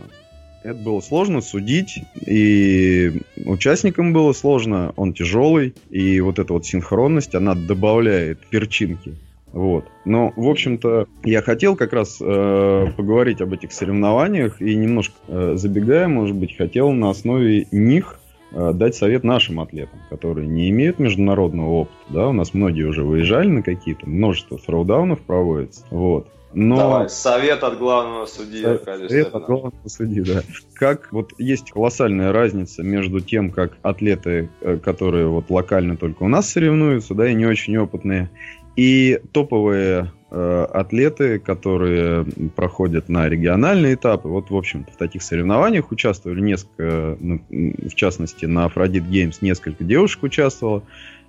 [0.63, 7.35] Это было сложно судить, и участникам было сложно, он тяжелый, и вот эта вот синхронность,
[7.35, 9.15] она добавляет перчинки
[9.55, 9.85] вот.
[10.05, 15.53] Но, в общем-то, я хотел как раз э, поговорить об этих соревнованиях и немножко э,
[15.55, 18.19] забегая, может быть, хотел на основе них
[18.51, 21.95] э, дать совет нашим атлетам, которые не имеют международного опыта.
[22.09, 25.85] Да, у нас многие уже выезжали на какие-то, множество фроудаунов проводится.
[25.91, 26.27] Вот.
[26.53, 26.77] Но...
[26.77, 28.63] Давай, совет от главного судьи.
[28.63, 30.43] Совет, совет от главного судьи, да.
[30.75, 36.29] Как вот есть колоссальная разница между тем, как атлеты, э, которые вот локально только у
[36.29, 38.31] нас соревнуются, да, и не очень опытные,
[38.77, 42.25] и топовые э, атлеты, которые
[42.57, 48.47] проходят на региональные этапы, вот, в общем-то, в таких соревнованиях участвовали несколько, ну, в частности,
[48.47, 50.83] на Афродит Геймс несколько девушек участвовало.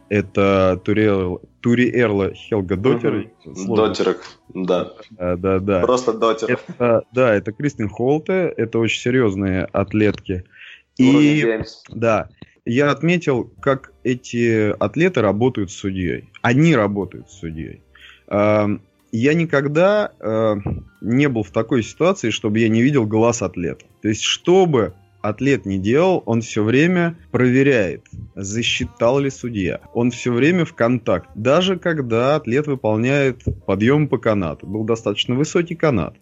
[0.07, 3.31] Это Туриэл, Туриэрла Хелга Дотер.
[3.43, 3.75] Угу.
[3.75, 4.21] Дотерок,
[4.53, 4.91] да.
[5.09, 5.35] да.
[5.35, 6.59] Да, да, Просто дотер.
[6.67, 10.43] Это, да, это Кристин Холте, это очень серьезные атлетки.
[10.97, 12.29] И, да,
[12.65, 16.29] я отметил, как эти атлеты работают с судьей.
[16.41, 17.81] Они работают с судьей.
[18.27, 20.55] Эм, я никогда э,
[21.01, 23.85] не был в такой ситуации, чтобы я не видел глаз атлета.
[24.01, 28.03] То есть, чтобы атлет не делал, он все время проверяет,
[28.35, 29.79] засчитал ли судья.
[29.93, 31.29] Он все время в контакт.
[31.35, 34.67] Даже когда атлет выполняет подъем по канату.
[34.67, 36.15] Был достаточно высокий канат.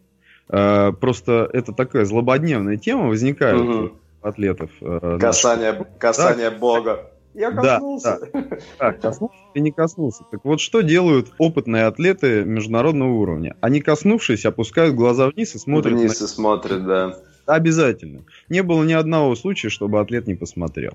[0.49, 3.93] Э, просто это такая злободневная тема возникает угу.
[4.23, 4.69] Атлетов.
[4.81, 6.57] Э, касание, касание да?
[6.57, 7.09] Бога.
[7.33, 8.19] Я коснулся.
[8.31, 8.57] Да, да.
[8.79, 10.23] да, коснулся и не коснулся.
[10.29, 13.55] Так вот, что делают опытные атлеты международного уровня?
[13.61, 15.93] Они, коснувшись, опускают глаза вниз и смотрят.
[15.93, 16.25] Вниз на...
[16.25, 17.17] и смотрят, да.
[17.45, 18.21] Обязательно.
[18.49, 20.93] Не было ни одного случая, чтобы атлет не посмотрел.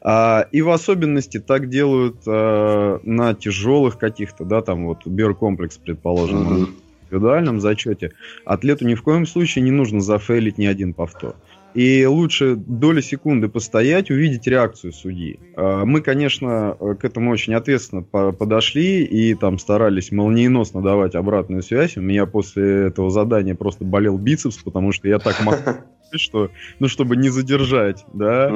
[0.00, 6.42] А, и в особенности так делают а, на тяжелых каких-то, да, там вот биокомплекс, предположим,
[6.42, 6.64] mm-hmm.
[6.64, 8.12] в индивидуальном зачете.
[8.44, 11.36] Атлету ни в коем случае не нужно зафейлить ни один повтор.
[11.74, 15.40] И лучше доли секунды постоять, увидеть реакцию судьи.
[15.56, 21.96] А, мы, конечно, к этому очень ответственно подошли и там старались молниеносно давать обратную связь.
[21.96, 25.56] У меня после этого задания просто болел бицепс, потому что я так мог,
[26.12, 28.50] что, ну, чтобы не задержать, да,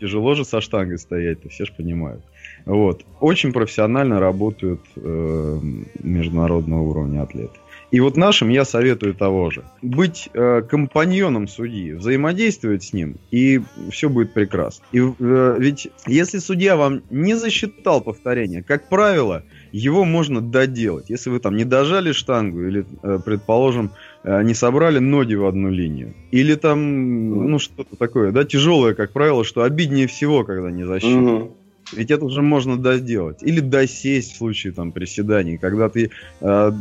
[0.00, 2.24] тяжело же со штангой стоять, все же понимают.
[2.66, 3.04] Вот.
[3.20, 5.60] Очень профессионально работают э,
[6.02, 7.61] международного уровня атлеты.
[7.92, 9.64] И вот нашим я советую того же.
[9.82, 14.82] Быть э, компаньоном судьи, взаимодействовать с ним, и все будет прекрасно.
[14.92, 21.10] И э, ведь если судья вам не засчитал повторение, как правило, его можно доделать.
[21.10, 23.90] Если вы там не дожали штангу или, э, предположим,
[24.24, 26.14] э, не собрали ноги в одну линию.
[26.30, 31.34] Или там, ну, что-то такое, да, тяжелое, как правило, что обиднее всего, когда не засчитано.
[31.34, 31.56] Угу.
[31.92, 33.42] Ведь это уже можно доделать.
[33.42, 35.58] Или досесть в случае там приседаний.
[35.58, 36.72] Когда ты э,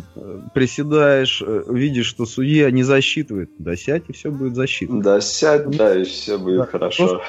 [0.54, 5.02] приседаешь, э, видишь, что судья не засчитывает, досядь, и все будет засчитано.
[5.02, 7.22] Досядь, да, и все будет да, хорошо.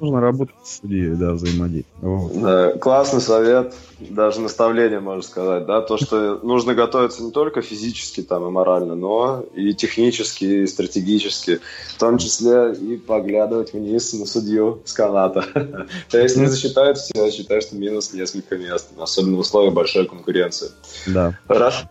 [0.00, 2.02] Нужно работать с судьей, да, взаимодействовать.
[2.02, 2.42] Вот.
[2.42, 8.22] Да, классный совет, даже наставление, можно сказать, да, то, что нужно готовиться не только физически
[8.22, 11.60] там и морально, но и технически, и стратегически,
[11.94, 15.44] в том числе и поглядывать вниз на судью с каната.
[16.10, 20.06] То есть не засчитают все, я считаю, что минус несколько мест, особенно в условиях большой
[20.06, 20.70] конкуренции.
[21.06, 21.38] Да.
[21.46, 21.88] Хорошо.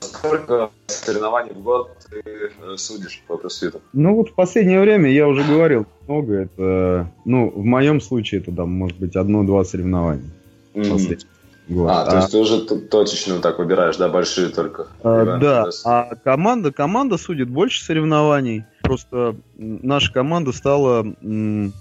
[0.00, 3.80] Сколько соревнований в год ты э, судишь по кроссфиту?
[3.92, 6.34] Ну вот в последнее время я уже говорил много.
[6.42, 10.30] Это, ну, в моем случае это, да, может быть, одно-два соревнования.
[10.74, 11.26] Mm-hmm.
[11.66, 11.90] Год.
[11.90, 14.88] А, то есть ты уже точечно так выбираешь, да, большие только?
[15.02, 18.64] А, да, а команда, команда судит больше соревнований.
[18.84, 21.06] Просто наша команда стала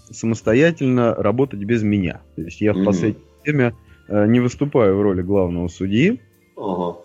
[0.10, 2.22] самостоятельно работать без меня.
[2.36, 2.86] То есть я в mm-hmm.
[2.86, 3.76] последнее время
[4.08, 6.22] э, не выступаю в роли главного судьи.
[6.56, 6.98] Ага.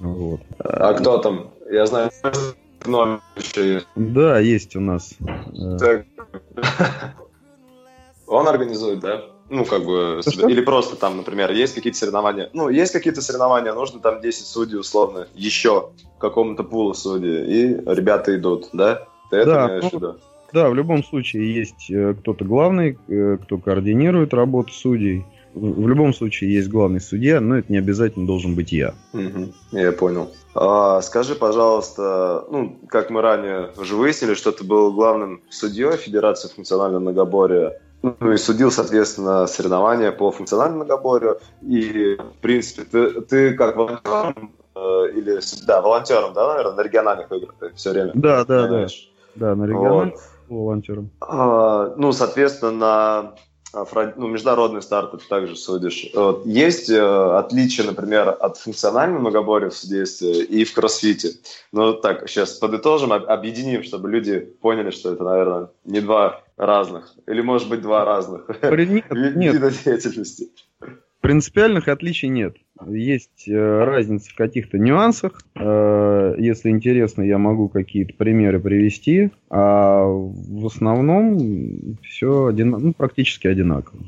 [0.00, 0.40] Вот.
[0.58, 1.50] А кто там?
[1.70, 2.10] Я знаю,
[2.86, 3.86] номер еще есть.
[3.94, 5.14] Да, есть у нас.
[5.20, 6.06] Э, так.
[8.26, 9.20] Он организует, да?
[9.50, 10.48] Ну, как бы, что?
[10.48, 12.48] или просто там, например, есть какие-то соревнования.
[12.54, 18.34] Ну, есть какие-то соревнования, нужно там 10 судей, условно, еще какому-то пулу судей, и ребята
[18.34, 19.06] идут, да?
[19.32, 20.16] Ты это да, имеешь в ну, виду?
[20.52, 25.24] Да, в любом случае есть э, кто-то главный, э, кто координирует работу судей.
[25.54, 28.94] В любом случае есть главный судья, но это не обязательно должен быть я.
[29.14, 30.30] Угу, я понял.
[30.54, 36.48] А, скажи, пожалуйста, ну, как мы ранее уже выяснили, что ты был главным судьей Федерации
[36.48, 41.38] функционального многоборья ну и судил, соответственно, соревнования по функциональному многоборью.
[41.62, 44.80] И, в принципе, ты, ты как волонтером э,
[45.14, 48.10] или, да, волонтером, да, наверное, на региональных играх ты все время?
[48.14, 48.86] Да, да, да.
[49.34, 50.14] Да, на региональных
[50.48, 50.56] вот.
[50.56, 51.10] волонтером.
[51.20, 53.34] А, ну, соответственно, на
[53.74, 56.10] а, ну, международный старт ты также судишь.
[56.14, 56.44] Вот.
[56.44, 61.30] Есть э, отличия, например, от функционального многоборья в судействе и в кроссфите.
[61.72, 67.14] Ну, так, сейчас подытожим, объединим, чтобы люди поняли, что это, наверное, не два разных.
[67.26, 70.50] Или, может быть, два разных нет, вида деятельности.
[71.22, 72.56] Принципиальных отличий нет.
[72.84, 75.40] Есть э, разница в каких-то нюансах.
[75.54, 79.30] Э, если интересно, я могу какие-то примеры привести.
[79.48, 84.02] А в основном все один, ну, практически одинаково.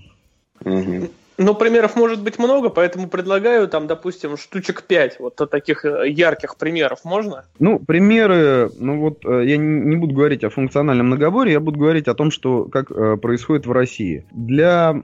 [0.65, 1.09] Угу.
[1.37, 6.57] Ну, примеров может быть много, поэтому предлагаю там, допустим, штучек 5 вот таких э, ярких
[6.57, 7.45] примеров можно?
[7.59, 12.07] Ну, примеры, ну вот э, я не буду говорить о функциональном многоборье, я буду говорить
[12.07, 14.25] о том, что как э, происходит в России.
[14.31, 15.03] Для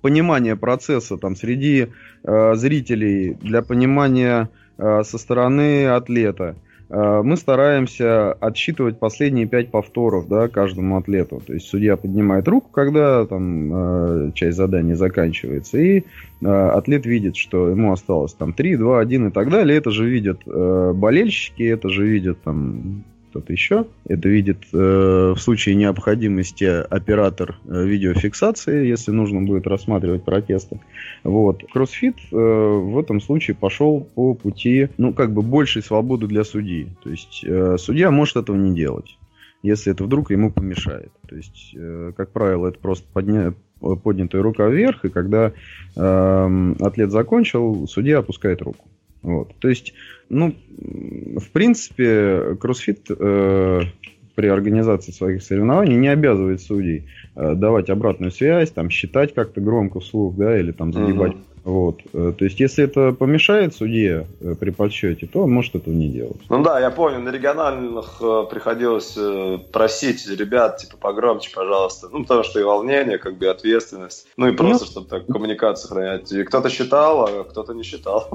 [0.00, 1.88] понимания процесса там среди
[2.24, 4.48] зрителей, для понимания
[4.78, 6.61] со стороны атлета– Э,
[6.94, 11.42] мы стараемся отсчитывать последние пять повторов да, каждому атлету.
[11.46, 17.36] То есть судья поднимает руку, когда там э, часть задания заканчивается, и э, атлет видит,
[17.36, 19.78] что ему осталось там 3, 2, 1 и так далее.
[19.78, 23.86] Это же видят болельщики, это же видят там кто-то еще.
[24.06, 24.76] Это видит э,
[25.34, 30.80] в случае необходимости оператор э, видеофиксации, если нужно будет рассматривать протесты.
[31.24, 31.64] Вот.
[31.72, 36.88] Кроссфит э, в этом случае пошел по пути, ну, как бы большей свободы для судьи.
[37.02, 39.16] То есть э, судья может этого не делать
[39.64, 41.12] если это вдруг ему помешает.
[41.28, 43.54] То есть, э, как правило, это просто подня...
[44.02, 45.52] поднятая рука вверх, и когда
[45.96, 48.88] э, атлет закончил, судья опускает руку.
[49.22, 49.54] Вот.
[49.58, 49.94] То есть,
[50.28, 50.54] ну,
[51.36, 53.80] в принципе, кроссфит э,
[54.34, 57.04] при организации своих соревнований не обязывает судей
[57.36, 61.51] э, давать обратную связь, там, считать как-то громко вслух, да, или там загибать uh-huh.
[61.64, 62.00] Вот.
[62.12, 66.08] Э, то есть, если это помешает судье э, при подсчете, то он может этого не
[66.08, 66.40] делать.
[66.48, 69.16] Ну да, я помню, на региональных э, приходилось
[69.70, 72.08] просить ребят, типа, погромче, пожалуйста.
[72.10, 74.26] Ну, потому что и волнение, как бы, и ответственность.
[74.36, 76.32] Ну, и просто, ну, чтобы так коммуникацию сохранять.
[76.32, 78.28] И кто-то считал, а кто-то не считал.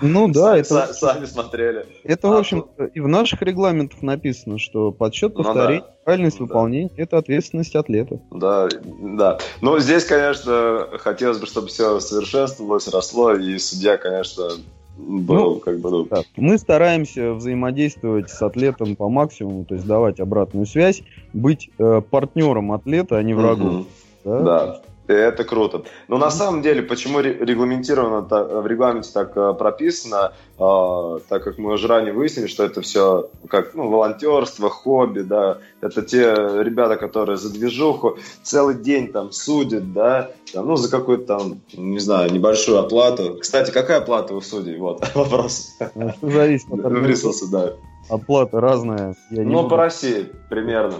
[0.00, 0.92] Ну да, это...
[0.94, 1.86] Сами смотрели.
[2.04, 6.44] Это, в а, общем и в наших регламентах написано, что подсчет ну повторений Правильность да.
[6.44, 8.20] выполнения– это ответственность атлета.
[8.30, 8.68] Да,
[9.00, 9.38] да.
[9.60, 14.48] Но здесь, конечно, хотелось бы, чтобы все совершенствовалось, росло, и судья, конечно,
[14.96, 15.90] был ну, как бы...
[15.90, 16.04] Ну...
[16.04, 16.22] Да.
[16.36, 22.72] Мы стараемся взаимодействовать с атлетом по максимуму, то есть давать обратную связь, быть э, партнером
[22.72, 23.80] атлета, а не врагом.
[23.80, 23.86] Угу.
[24.24, 24.40] Да?
[24.40, 24.82] да.
[25.08, 25.82] Это круто.
[26.06, 28.20] Но на самом деле, почему регламентировано
[28.62, 33.28] в регламенте так э, прописано, а, так как мы уже ранее выяснили, что это все
[33.48, 36.32] как ну, волонтерство, хобби, да, это те
[36.62, 41.98] ребята, которые за движуху целый день там судят, да, там, ну, за какую-то там, не
[41.98, 43.38] знаю, небольшую оплату.
[43.40, 44.78] Кстати, какая оплата у судей?
[44.78, 45.76] Вот вопрос.
[45.96, 47.72] Ну, зависит от Врисался, да.
[48.08, 49.16] Оплата разная.
[49.30, 50.98] Ну, по России примерно.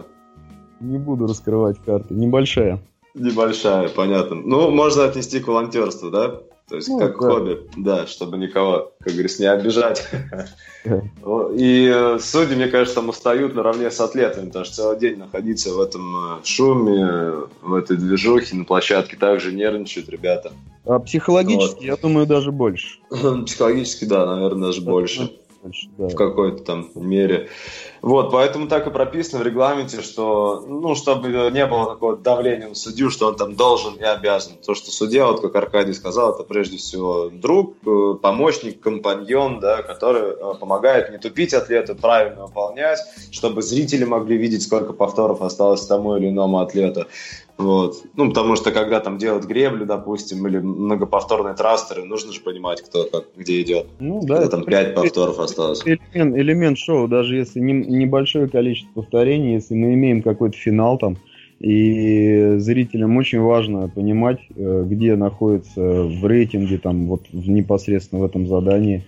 [0.80, 2.14] Не буду раскрывать карты.
[2.14, 2.80] Небольшая.
[3.14, 4.36] Небольшая, понятно.
[4.36, 6.40] Ну, можно отнести к волонтерству, да?
[6.68, 7.28] То есть ну, как да.
[7.28, 10.08] хобби, да, чтобы никого, как говорится, не обижать.
[10.84, 15.74] И э, судьи, мне кажется, там устают наравне с атлетами, потому что целый день находиться
[15.74, 20.52] в этом э, шуме, в этой движухе на площадке также нервничают ребята.
[20.86, 21.84] А психологически, вот.
[21.84, 22.98] я думаю, даже больше.
[23.44, 25.30] Психологически, да, наверное, даже больше.
[25.62, 26.08] больше да.
[26.08, 27.48] В какой-то там мере.
[28.02, 32.74] Вот, поэтому так и прописано в регламенте, что, ну, чтобы не было такого давления на
[32.74, 34.54] судью, что он там должен и обязан.
[34.66, 39.82] То, что судья, вот как Аркадий сказал, это прежде всего друг, э, помощник, компаньон, да,
[39.82, 42.98] который э, помогает не тупить атлета, правильно выполнять,
[43.30, 47.06] чтобы зрители могли видеть, сколько повторов осталось тому или иному атлету.
[47.58, 48.02] Вот.
[48.16, 53.04] Ну, потому что когда там делают греблю, допустим, или многоповторные трастеры, нужно же понимать, кто
[53.04, 53.86] как, где идет.
[54.00, 54.36] Ну, да.
[54.36, 55.82] Когда там пять повторов осталось.
[55.84, 61.18] Элемент, элемент шоу, даже если не, небольшое количество повторений, если мы имеем какой-то финал там,
[61.60, 68.46] и зрителям очень важно понимать, э, где находится в рейтинге, там, вот непосредственно в этом
[68.46, 69.04] задании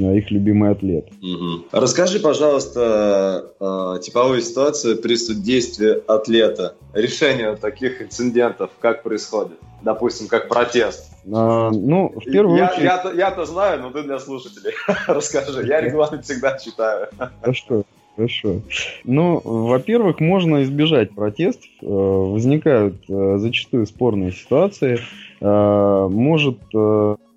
[0.00, 1.08] Э, их любимый атлет.
[1.22, 1.66] Угу.
[1.72, 6.76] Расскажи, пожалуйста, э, типовую ситуацию при судействе атлета.
[6.94, 9.58] Решение таких инцидентов как происходит?
[9.82, 11.10] Допустим, как протест.
[11.30, 12.84] А, ну, в первую я, очередь...
[12.84, 14.72] Я-то, я-то знаю, но ты для слушателей
[15.06, 15.66] расскажи.
[15.66, 17.08] Я регламент всегда читаю.
[17.40, 17.84] Хорошо.
[18.16, 18.60] Хорошо.
[19.04, 21.70] Ну, во-первых, можно избежать протестов.
[21.80, 24.98] Э, возникают зачастую спорные ситуации.
[25.40, 26.58] Может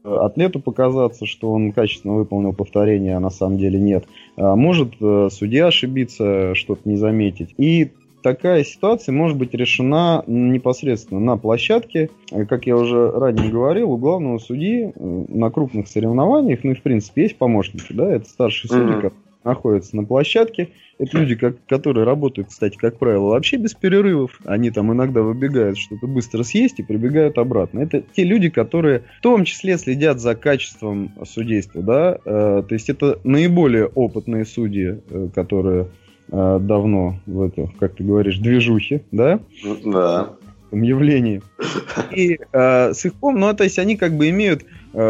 [0.04, 4.06] атлету показаться, что он качественно выполнил повторение, а на самом деле нет.
[4.38, 7.56] Может э, судья ошибиться, что-то не заметить.
[7.58, 7.92] И
[8.26, 12.10] такая ситуация может быть решена непосредственно на площадке.
[12.50, 16.82] Как я уже ранее говорил, у главного судьи э, на крупных соревнованиях, ну и в
[16.82, 19.14] принципе есть помощники, да, это старший судья, mm-hmm
[19.46, 20.70] находятся на площадке.
[20.98, 24.40] Это люди, как, которые работают, кстати, как правило, вообще без перерывов.
[24.46, 27.80] Они там иногда выбегают что-то быстро съесть и прибегают обратно.
[27.80, 31.82] Это те люди, которые в том числе следят за качеством судейства.
[31.82, 32.18] Да?
[32.26, 35.88] Э, то есть это наиболее опытные судьи, э, которые
[36.32, 39.40] э, давно в это, как ты говоришь, движухе, да?
[39.84, 40.30] Да.
[40.72, 41.42] явлении.
[42.12, 44.66] И э, с их пом, ну, то есть они как бы имеют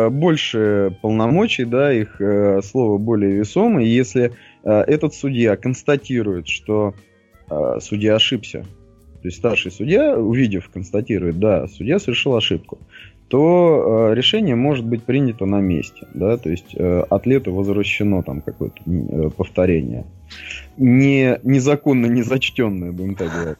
[0.09, 3.85] больше полномочий, да, их э, слово более весомое.
[3.85, 4.31] И если
[4.63, 6.93] э, этот судья констатирует, что
[7.49, 8.65] э, судья ошибся,
[9.21, 12.79] то есть старший судья, увидев, констатирует, да, судья совершил ошибку,
[13.27, 18.41] то э, решение может быть принято на месте, да, то есть э, атлету возвращено там
[18.41, 20.05] какое-то э, повторение,
[20.77, 23.57] не незаконно не зачтенное, будем так говорить.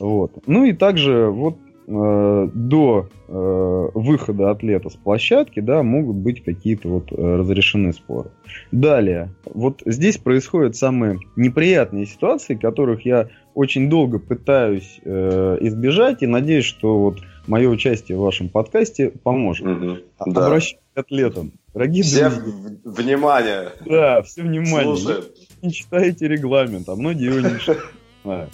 [0.00, 0.32] Вот.
[0.46, 6.88] Ну и также вот Э, до э, выхода атлета с площадки, да, могут быть какие-то
[6.88, 8.30] вот э, разрешены споры.
[8.72, 16.26] Далее, вот здесь происходят самые неприятные ситуации, которых я очень долго пытаюсь э, избежать и
[16.26, 19.66] надеюсь, что вот мое участие в вашем подкасте поможет.
[19.66, 20.46] Угу, да.
[20.46, 20.76] Обращ...
[20.94, 21.52] атлетам.
[21.74, 22.78] Дорогие Все друзья.
[22.84, 23.68] внимание.
[23.84, 24.96] Да, все внимание.
[24.96, 25.24] Слушаем.
[25.60, 27.58] не читаете регламент, а многие его не
[28.22, 28.50] читают.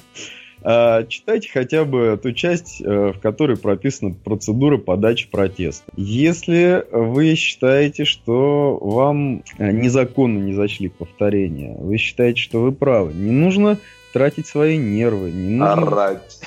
[0.62, 5.90] А, Читайте хотя бы ту часть, э, в которой прописана процедура подачи протеста.
[5.96, 13.12] Если вы считаете, что вам э, незаконно не зачли повторение, вы считаете, что вы правы,
[13.14, 13.78] не нужно
[14.12, 16.40] тратить свои нервы, не нужно Орать.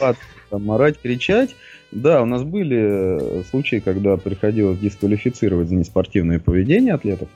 [0.50, 1.56] там, орать, кричать.
[1.92, 7.30] Да, у нас были э, случаи, когда приходилось дисквалифицировать за неспортивное поведение атлетов.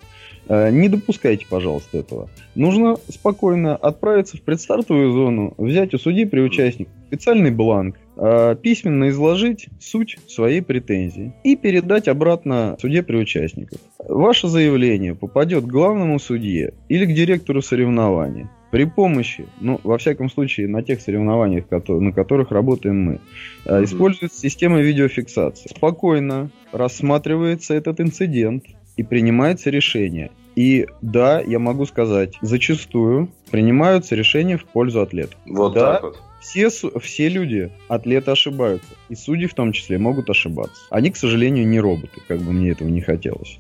[0.50, 2.30] Не допускайте, пожалуйста, этого.
[2.56, 9.10] Нужно спокойно отправиться в предстартовую зону, взять у судьи при участнике специальный бланк, э, письменно
[9.10, 13.80] изложить суть своей претензии и передать обратно суде при участниках.
[14.00, 20.30] Ваше заявление попадет к главному судье или к директору соревнования при помощи, ну, во всяком
[20.30, 23.20] случае, на тех соревнованиях, на которых работаем мы,
[23.66, 25.70] э, используется система видеофиксации.
[25.70, 28.66] Спокойно рассматривается этот инцидент
[28.98, 30.32] и принимается решение.
[30.56, 35.36] И да, я могу сказать, зачастую принимаются решения в пользу атлета.
[35.46, 35.94] Вот Да.
[35.94, 36.22] так вот.
[36.42, 38.88] Все, все люди, атлеты ошибаются.
[39.10, 40.82] И судьи в том числе могут ошибаться.
[40.90, 43.60] Они, к сожалению, не роботы, как бы мне этого не хотелось.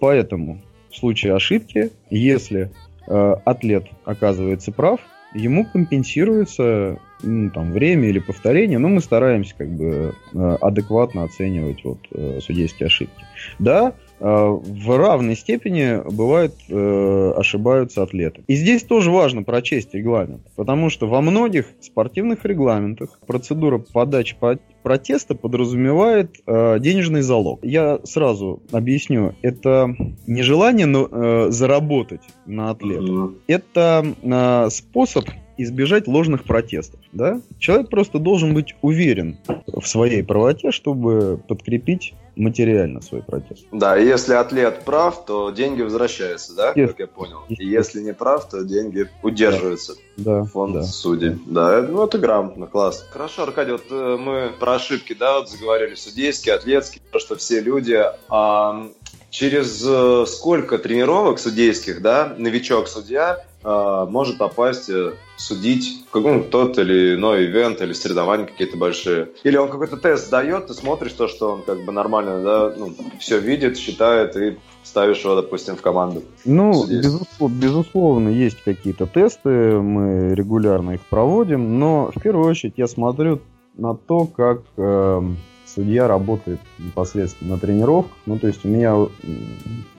[0.00, 0.60] Поэтому
[0.90, 2.70] в случае ошибки, если
[3.06, 5.00] э, атлет оказывается прав,
[5.34, 11.84] ему компенсируется ну, там, время или повторение, но мы стараемся как бы э, адекватно оценивать
[11.84, 13.24] вот, э, судейские ошибки.
[13.58, 18.42] Да, в равной степени бывает э, ошибаются атлеты.
[18.46, 24.58] И здесь тоже важно прочесть регламент, потому что во многих спортивных регламентах процедура подачи по-
[24.82, 27.60] протеста подразумевает э, денежный залог.
[27.62, 29.94] Я сразу объясню, это
[30.26, 35.24] не желание но, э, заработать на атлета, это э, способ
[35.56, 37.00] избежать ложных протестов.
[37.12, 37.40] Да?
[37.58, 43.66] Человек просто должен быть уверен в своей правоте, чтобы подкрепить материально свой протест.
[43.72, 47.38] Да, и если атлет прав, то деньги возвращаются, да, как я понял.
[47.48, 49.94] И если не прав, то деньги удерживаются.
[50.16, 50.82] Да, Фонд да.
[50.82, 51.38] судей.
[51.46, 53.06] Да, ну это грамотно, класс.
[53.10, 57.60] Хорошо, Аркадий, вот э, мы про ошибки, да, вот заговорили, судейские, атлетские, то, что все
[57.60, 58.02] люди.
[58.28, 58.88] А,
[59.30, 67.46] через э, сколько тренировок судейских, да, новичок-судья может попасть э, судить ну, тот или иной
[67.46, 69.28] ивент или соревнования какие-то большие.
[69.44, 72.94] Или он какой-то тест дает, ты смотришь то, что он как бы нормально, да, ну,
[73.18, 76.22] все видит, считает и ставишь его, допустим, в команду.
[76.44, 82.88] Ну, безусловно, безусловно, есть какие-то тесты, мы регулярно их проводим, но в первую очередь я
[82.88, 83.40] смотрю
[83.76, 85.36] на то, как эм,
[85.66, 88.16] судья работает непосредственно на тренировках.
[88.26, 89.06] Ну, то есть у меня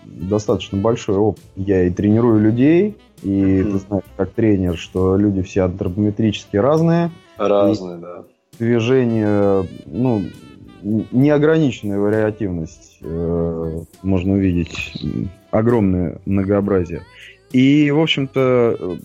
[0.03, 1.43] достаточно большой опыт.
[1.55, 7.11] Я и тренирую людей, и ты знаешь, как тренер, что люди все антропометрически разные.
[7.37, 8.23] Разные, да.
[8.59, 10.23] движение, ну,
[10.81, 14.93] неограниченная вариативность э, можно увидеть,
[15.51, 17.03] огромное многообразие.
[17.51, 18.97] И, в общем-то, э,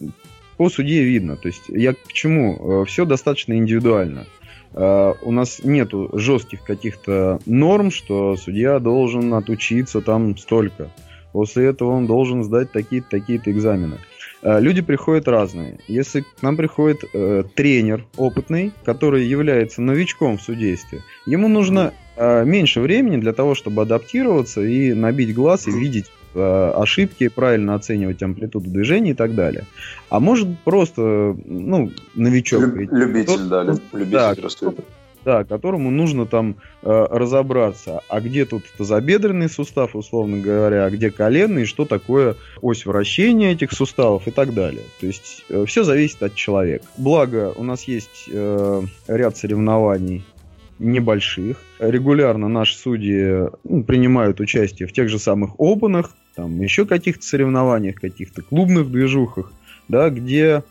[0.56, 1.36] по судье видно.
[1.36, 2.84] То есть я к чему?
[2.84, 4.26] Все достаточно индивидуально.
[4.72, 10.90] Э, У нас нету жестких каких-то норм, что судья должен отучиться там столько.
[11.32, 13.98] После этого он должен сдать такие-то, такие-то экзамены.
[14.42, 15.78] Э, Люди приходят разные.
[15.88, 22.44] Если к нам приходит э, тренер опытный, который является новичком в судействе, ему нужно э,
[22.44, 28.22] меньше времени для того, чтобы адаптироваться и набить глаз и видеть э, ошибки, правильно оценивать
[28.22, 29.64] амплитуду движения и так далее.
[30.10, 34.82] А может просто, ну, новичок, прийти, любитель, да, люб- Да, любитель раскрыта.
[35.26, 41.10] Да, которому нужно там э, разобраться, а где тут тазобедренный сустав, условно говоря, а где
[41.10, 44.84] коленный, что такое ось вращения этих суставов и так далее.
[45.00, 46.84] То есть все зависит от человека.
[46.96, 50.24] Благо, у нас есть э, ряд соревнований
[50.78, 51.56] небольших.
[51.80, 57.96] Регулярно наши судьи ну, принимают участие в тех же самых опенах, там еще каких-то соревнованиях,
[57.96, 59.52] каких-то клубных движухах,
[59.88, 60.62] да, где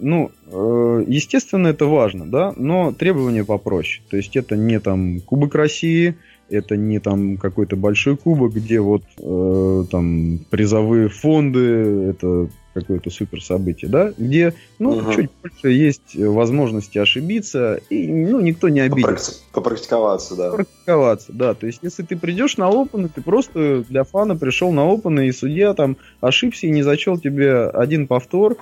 [0.00, 4.02] ну, э, естественно, это важно, да, но требования попроще.
[4.10, 6.16] То есть это не там Кубок России,
[6.48, 13.42] это не там какой-то большой кубок, где вот э, там призовые фонды, это какое-то супер
[13.42, 15.12] событие, да, где, ну, Мгм.
[15.12, 20.50] чуть больше есть возможности ошибиться, и, ну, никто не обидится Попракти- Попрактиковаться, да.
[20.52, 21.54] практиковаться, да.
[21.54, 25.32] То есть, если ты придешь на опены, ты просто для фана пришел на опены, и
[25.32, 28.56] судья там ошибся и не зачел тебе один повтор,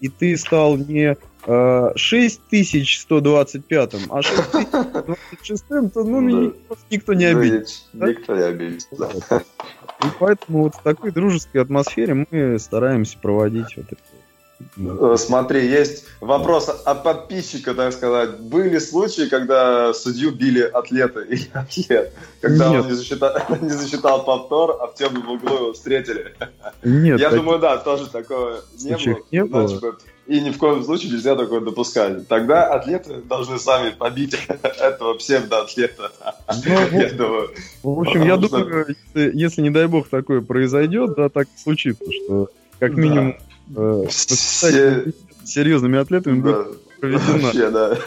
[0.00, 6.52] и ты стал не э, 6125, а 6026, то ну, ни-
[6.90, 7.68] никто не обидит.
[7.92, 9.10] Никто не обидится, да.
[10.04, 14.02] И поэтому вот в такой дружеской атмосфере мы стараемся проводить вот это.
[14.76, 18.40] Э, смотри, есть вопрос от подписчика, так сказать.
[18.40, 22.12] Были случаи, когда судью били атлеты или атлет?
[22.40, 22.82] Когда Нет.
[22.82, 26.34] он не засчитал, не засчитал повтор, а в темном углу его встретили?
[26.82, 27.20] Нет.
[27.20, 27.38] Я так...
[27.38, 29.18] думаю, да, тоже такого не было.
[29.30, 29.96] Не было.
[30.26, 32.28] И ни в коем случае нельзя такое допускать.
[32.28, 36.10] Тогда атлеты должны сами побить этого псевдоатлета.
[36.66, 37.50] Ну, я думаю.
[37.82, 42.92] В общем, я думаю, если, не дай бог, такое произойдет, да, так случится, что как
[42.94, 43.36] минимум.
[45.44, 46.62] Серьезными атлетами да.
[46.62, 47.38] будет проведено.
[47.38, 47.98] Вообще, да.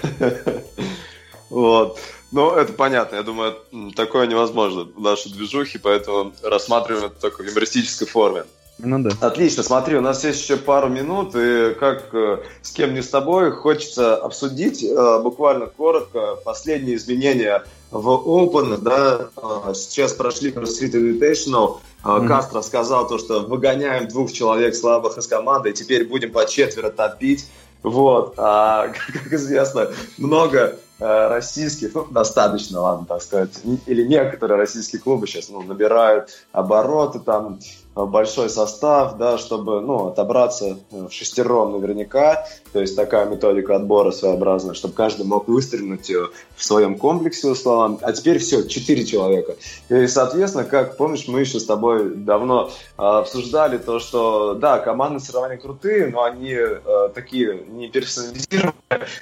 [1.49, 1.99] Вот.
[2.31, 3.17] Ну, это понятно.
[3.17, 3.57] Я думаю,
[3.95, 8.45] такое невозможно в нашей движухе, поэтому рассматриваем это только в юмористической форме.
[8.83, 9.11] Ну да.
[9.21, 13.09] Отлично, смотри, у нас есть еще пару минут, и как э, с кем не с
[13.09, 20.93] тобой, хочется обсудить э, буквально коротко последние изменения в Open, да, э, сейчас прошли CrossFit
[20.93, 22.27] Invitational, mm-hmm.
[22.27, 26.89] Кастро сказал то, что выгоняем двух человек слабых из команды, и теперь будем по четверо
[26.89, 27.47] топить,
[27.83, 35.25] вот, а, как известно, много российских, ну, достаточно, ладно, так сказать, или некоторые российские клубы
[35.25, 37.59] сейчас ну, набирают обороты, там,
[37.95, 42.45] большой состав, да, чтобы ну, отобраться э, в шестером наверняка.
[42.71, 47.97] То есть такая методика отбора своеобразная, чтобы каждый мог выстрелить э, в своем комплексе, условно.
[48.01, 49.55] А теперь все, четыре человека.
[49.89, 55.57] И, соответственно, как помнишь, мы еще с тобой давно обсуждали то, что да, командные соревнования
[55.57, 58.73] крутые, но они э, такие не персонализированные,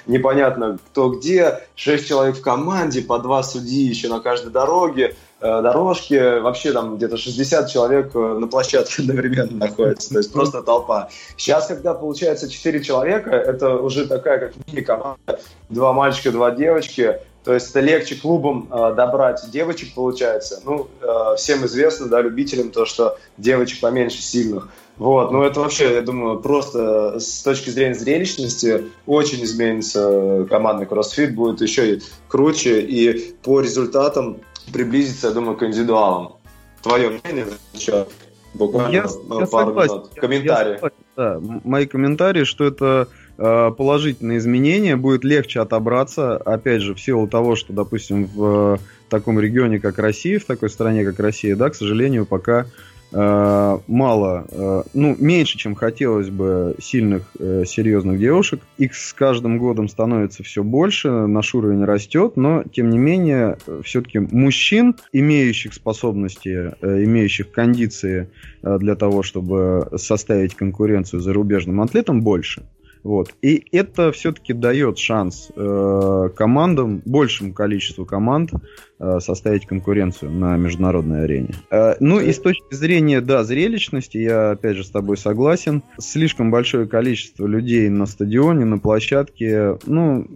[0.06, 5.16] непонятно кто где, шесть человек в команде, по два судьи еще на каждой дороге.
[5.42, 10.62] Э, дорожки, вообще там где-то 60 человек э, на площадке одновременно находится, то есть просто
[10.62, 11.08] толпа.
[11.38, 17.54] Сейчас, когда получается 4 человека, это уже такая как мини-команда, два мальчика, два девочки, то
[17.54, 20.60] есть это легче клубам э, добрать девочек, получается.
[20.66, 24.68] Ну, э, всем известно, да, любителям, то, что девочек поменьше сильных.
[24.98, 31.34] Вот, ну это вообще, я думаю, просто с точки зрения зрелищности очень изменится командный кроссфит,
[31.34, 36.34] будет еще и круче, и по результатам приблизиться, я думаю, к индивидуалам.
[36.82, 38.06] Твое мнение еще
[38.54, 39.94] буквально я, пару согласен.
[39.94, 40.10] минут.
[40.14, 40.70] Комментарии.
[40.72, 41.40] Я согласен, да.
[41.64, 47.56] Мои комментарии, что это э, положительное изменение, будет легче отобраться, опять же, в силу того,
[47.56, 52.26] что, допустим, в таком регионе, как Россия, в такой стране, как Россия, да, к сожалению,
[52.26, 52.66] пока Э,
[53.12, 58.60] мало, э, ну, меньше, чем хотелось бы сильных, э, серьезных девушек.
[58.78, 64.20] Их с каждым годом становится все больше, наш уровень растет, но, тем не менее, все-таки
[64.20, 68.28] мужчин, имеющих способности, имеющих кондиции
[68.62, 72.62] для того, чтобы составить конкуренцию зарубежным атлетам, больше.
[73.02, 73.34] Вот.
[73.42, 78.50] И это все-таки дает шанс э, командам, большему количеству команд
[78.98, 81.54] э, составить конкуренцию на международной арене.
[81.70, 85.82] Э, ну и с точки зрения, да, зрелищности, я опять же с тобой согласен.
[85.98, 90.26] Слишком большое количество людей на стадионе, на площадке, ну,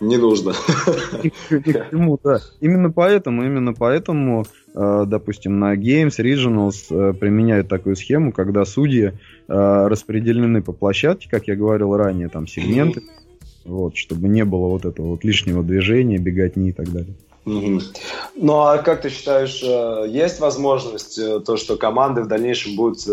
[0.00, 0.52] не нужно.
[1.50, 1.72] Ни
[2.22, 2.40] да.
[2.60, 4.44] Именно поэтому, именно поэтому,
[4.74, 9.12] э, допустим, на Games Regionals э, применяют такую схему, когда судьи э,
[9.48, 13.02] распределены по площадке, как я говорил ранее, там сегменты,
[13.64, 17.14] вот, чтобы не было вот этого вот лишнего движения, беготни и так далее.
[17.44, 19.62] Ну а как ты считаешь,
[20.08, 23.04] есть возможность то, что команды в дальнейшем будут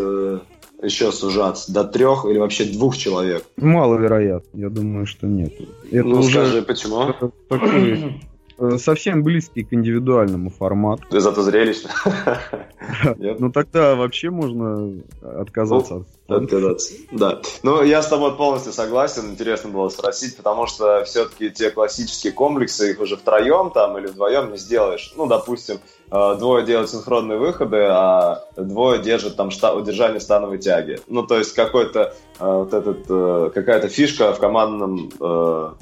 [0.81, 3.43] еще сужаться до трех или вообще двух человек?
[3.57, 4.59] Маловероятно.
[4.59, 5.53] Я думаю, что нет.
[5.91, 7.13] Это ну, уже скажи, почему?
[7.47, 8.19] Такой
[8.59, 11.03] Э, совсем близкий к индивидуальному формату.
[11.11, 11.89] Да зато зрелищно.
[13.17, 17.41] Ну тогда вообще можно отказаться ну, от Отказаться, да.
[17.63, 19.31] Ну, я с тобой полностью согласен.
[19.31, 24.51] Интересно было спросить, потому что все-таки те классические комплексы, их уже втроем там или вдвоем
[24.51, 25.13] не сделаешь.
[25.15, 25.79] Ну, допустим,
[26.11, 30.99] э, двое делают синхронные выходы, а двое держат там удержание становой тяги.
[31.07, 35.09] Ну, то есть какой-то э, вот этот, какая-то фишка в командном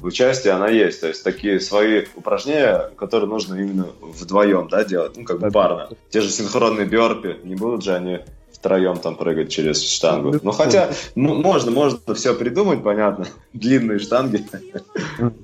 [0.00, 1.00] участии, она есть.
[1.00, 5.88] То есть такие свои упражнения которые нужно именно вдвоем, да, делать, ну, как бы парно.
[6.10, 8.20] Те же синхронные бёрпи, не будут же они
[8.58, 10.34] втроем там прыгать через штангу.
[10.42, 13.26] Ну, хотя, ну, можно, можно все придумать, понятно.
[13.52, 14.44] Длинные штанги.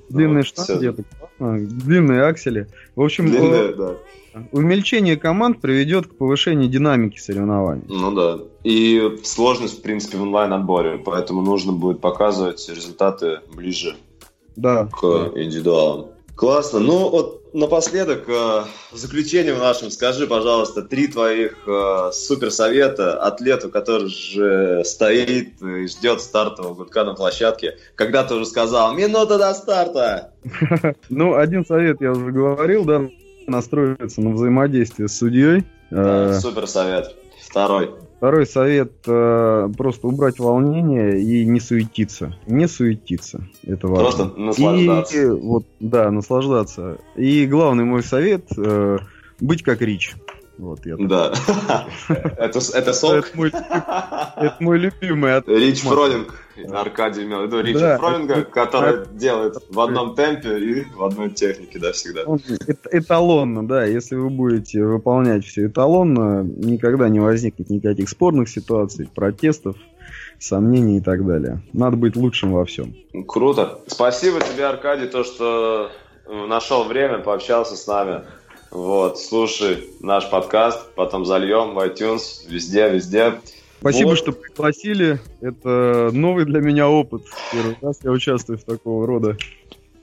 [0.09, 1.03] Длинные штанги, это
[1.39, 2.67] Длинные аксели.
[2.95, 3.95] В общем, Длинные, да.
[4.51, 7.83] Умельчение команд приведет к повышению динамики соревнований.
[7.87, 8.39] Ну да.
[8.65, 10.97] И сложность, в принципе, в онлайн-отборе.
[10.97, 13.95] Поэтому нужно будет показывать результаты ближе
[14.57, 14.87] да.
[14.87, 15.05] к
[15.35, 16.07] индивидуалам.
[16.35, 16.79] Классно.
[16.79, 18.31] Ну, вот напоследок, э,
[18.91, 25.61] в заключение в нашем, скажи, пожалуйста, три твоих э, супер совета атлету, который же стоит
[25.61, 27.77] и ждет стартового гудка на площадке.
[27.95, 30.31] Когда ты уже сказал, минута до старта!
[31.09, 33.07] Ну, один совет я уже говорил, да,
[33.47, 35.63] настроиться на взаимодействие с судьей.
[35.91, 37.15] Э, супер совет.
[37.41, 37.91] Второй.
[38.17, 42.35] Второй совет э, просто убрать волнение и не суетиться.
[42.47, 43.47] Не суетиться.
[43.63, 44.03] Это важно.
[44.03, 45.21] Просто наслаждаться.
[45.21, 46.97] И, вот, да, наслаждаться.
[47.15, 48.99] И главный мой совет э,
[49.39, 50.15] быть как Рич.
[50.57, 51.33] Вот, я да.
[52.37, 53.27] это, это сок?
[53.27, 55.41] Это мой, это мой любимый.
[55.47, 56.33] Рич Фронинг.
[56.71, 61.03] Аркадий имел в виду Рича да, это, который это, делает в одном темпе и в
[61.03, 62.21] одной технике, да, всегда.
[62.91, 63.83] Эталонно, да.
[63.83, 69.75] Если вы будете выполнять все эталонно, никогда не возникнет никаких спорных ситуаций, протестов,
[70.39, 71.61] сомнений и так далее.
[71.73, 72.95] Надо быть лучшим во всем.
[73.27, 73.79] Круто.
[73.87, 75.91] Спасибо тебе, Аркадий, то, что
[76.27, 78.23] нашел время, пообщался с нами.
[78.75, 83.35] Вот, слушай наш подкаст, потом зальем в iTunes, везде, везде.
[83.79, 84.17] Спасибо, вот.
[84.17, 85.21] что пригласили.
[85.39, 87.21] Это новый для меня опыт.
[87.53, 89.37] Первый раз я участвую в такого рода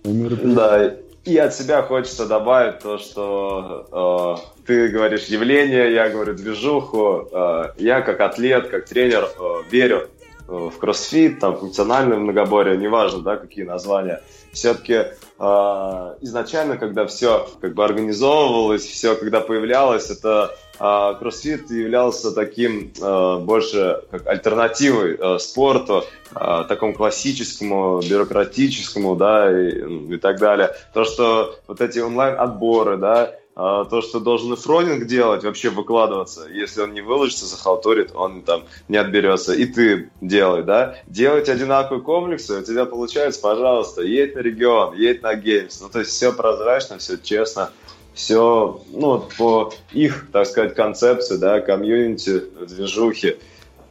[0.05, 0.55] мероприятиях.
[0.55, 0.97] Да,
[1.27, 7.29] и от себя хочется добавить то, что э, ты говоришь явление, я говорю движуху.
[7.31, 10.09] Э, я как атлет, как тренер э, верю
[10.47, 14.23] в кроссфит, там, функциональное многоборье, неважно, да, какие названия.
[14.53, 15.07] Все-таки
[15.39, 22.93] а, изначально, когда все как бы организовывалось, все когда появлялось, это а, кроссфит являлся таким
[23.01, 30.75] а, больше как альтернативой спорту, такому классическому, бюрократическому, да, и, и так далее.
[30.95, 36.47] То, что вот эти онлайн-отборы, да, то, что должен и фронинг делать, вообще выкладываться.
[36.51, 39.53] Если он не выложится, захалтурит, он там не отберется.
[39.53, 40.97] И ты делай, да?
[41.07, 45.81] Делать одинаковые комплексы, у тебя получается, пожалуйста, едь на регион, едь на геймс.
[45.83, 47.71] Ну, то есть все прозрачно, все честно,
[48.15, 53.37] все, ну, по их, так сказать, концепции, да, комьюнити, движухи.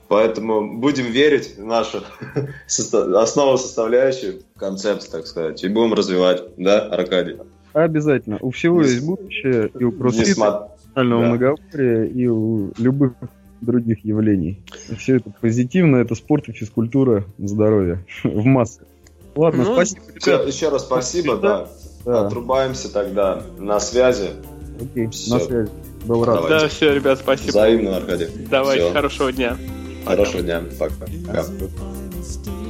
[0.07, 2.03] Поэтому будем верить в нашу
[2.67, 7.37] основу составляющую концепцию, так сказать, и будем развивать, да, Аркадий?
[7.73, 8.37] Обязательно.
[8.41, 11.03] У всего есть будущее, и у кроссфита, да.
[11.03, 13.13] многообразия, и у любых
[13.61, 14.59] других явлений.
[14.97, 18.87] Все это позитивно, это спорт и физкультура, здоровье в массах.
[19.35, 20.01] Ладно, ну, спасибо.
[20.17, 21.67] Все, еще раз спасибо, да.
[22.03, 22.27] да.
[22.27, 23.43] Отрубаемся тогда.
[23.57, 24.31] На связи.
[24.81, 25.33] Окей, все.
[25.33, 25.71] на связи.
[26.05, 26.41] Был рад.
[26.41, 26.59] Давайте.
[26.59, 27.49] Да, все, ребят, спасибо.
[27.49, 28.27] Взаимно, Аркадий.
[28.49, 28.93] Давайте, все.
[28.93, 29.57] хорошего дня.
[30.05, 30.43] Хорошего Пока.
[30.43, 30.63] дня.
[30.77, 30.95] Пока.
[31.27, 32.60] Пока.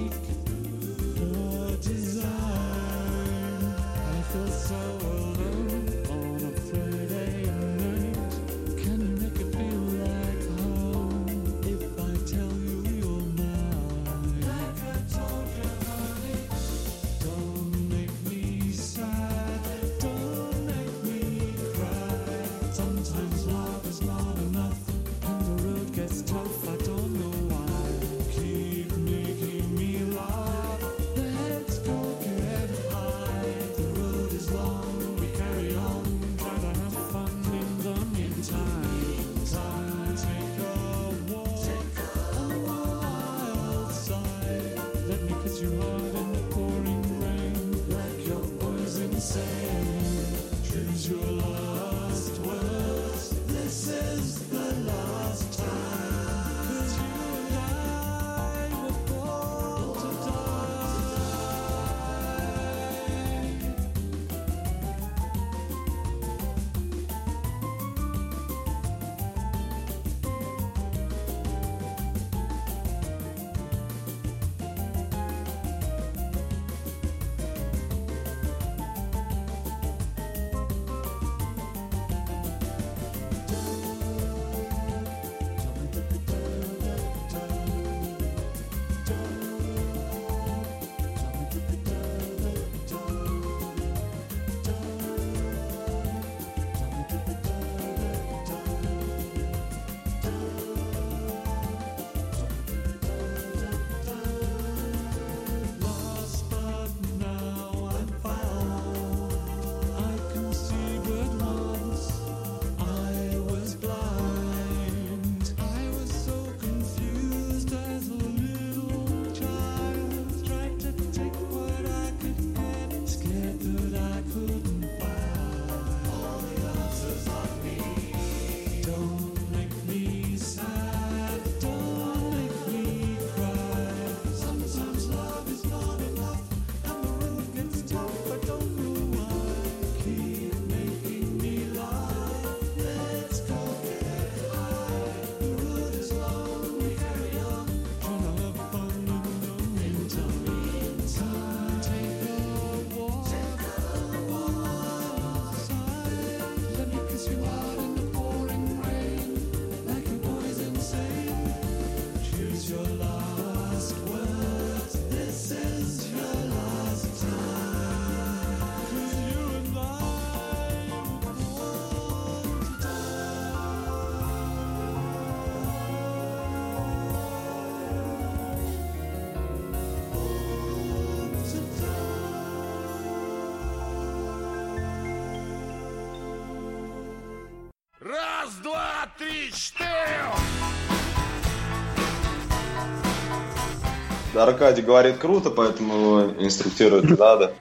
[194.35, 197.53] Аркадий говорит круто, поэтому его инструктировать не надо.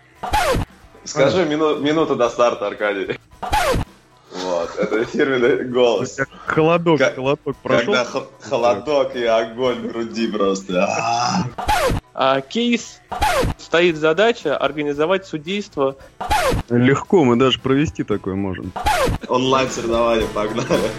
[1.04, 3.18] Скажи мину, минуту до старта, Аркадий.
[4.32, 6.18] Вот, это фирменный голос.
[6.46, 7.94] Холодок, как, холодок прошел.
[7.94, 8.06] Когда
[8.40, 10.88] холодок и огонь в груди просто.
[12.14, 13.00] А кейс
[13.58, 15.96] стоит задача организовать судейство.
[16.68, 18.72] Легко, мы даже провести такое можем.
[19.28, 20.90] Онлайн соревнования, погнали.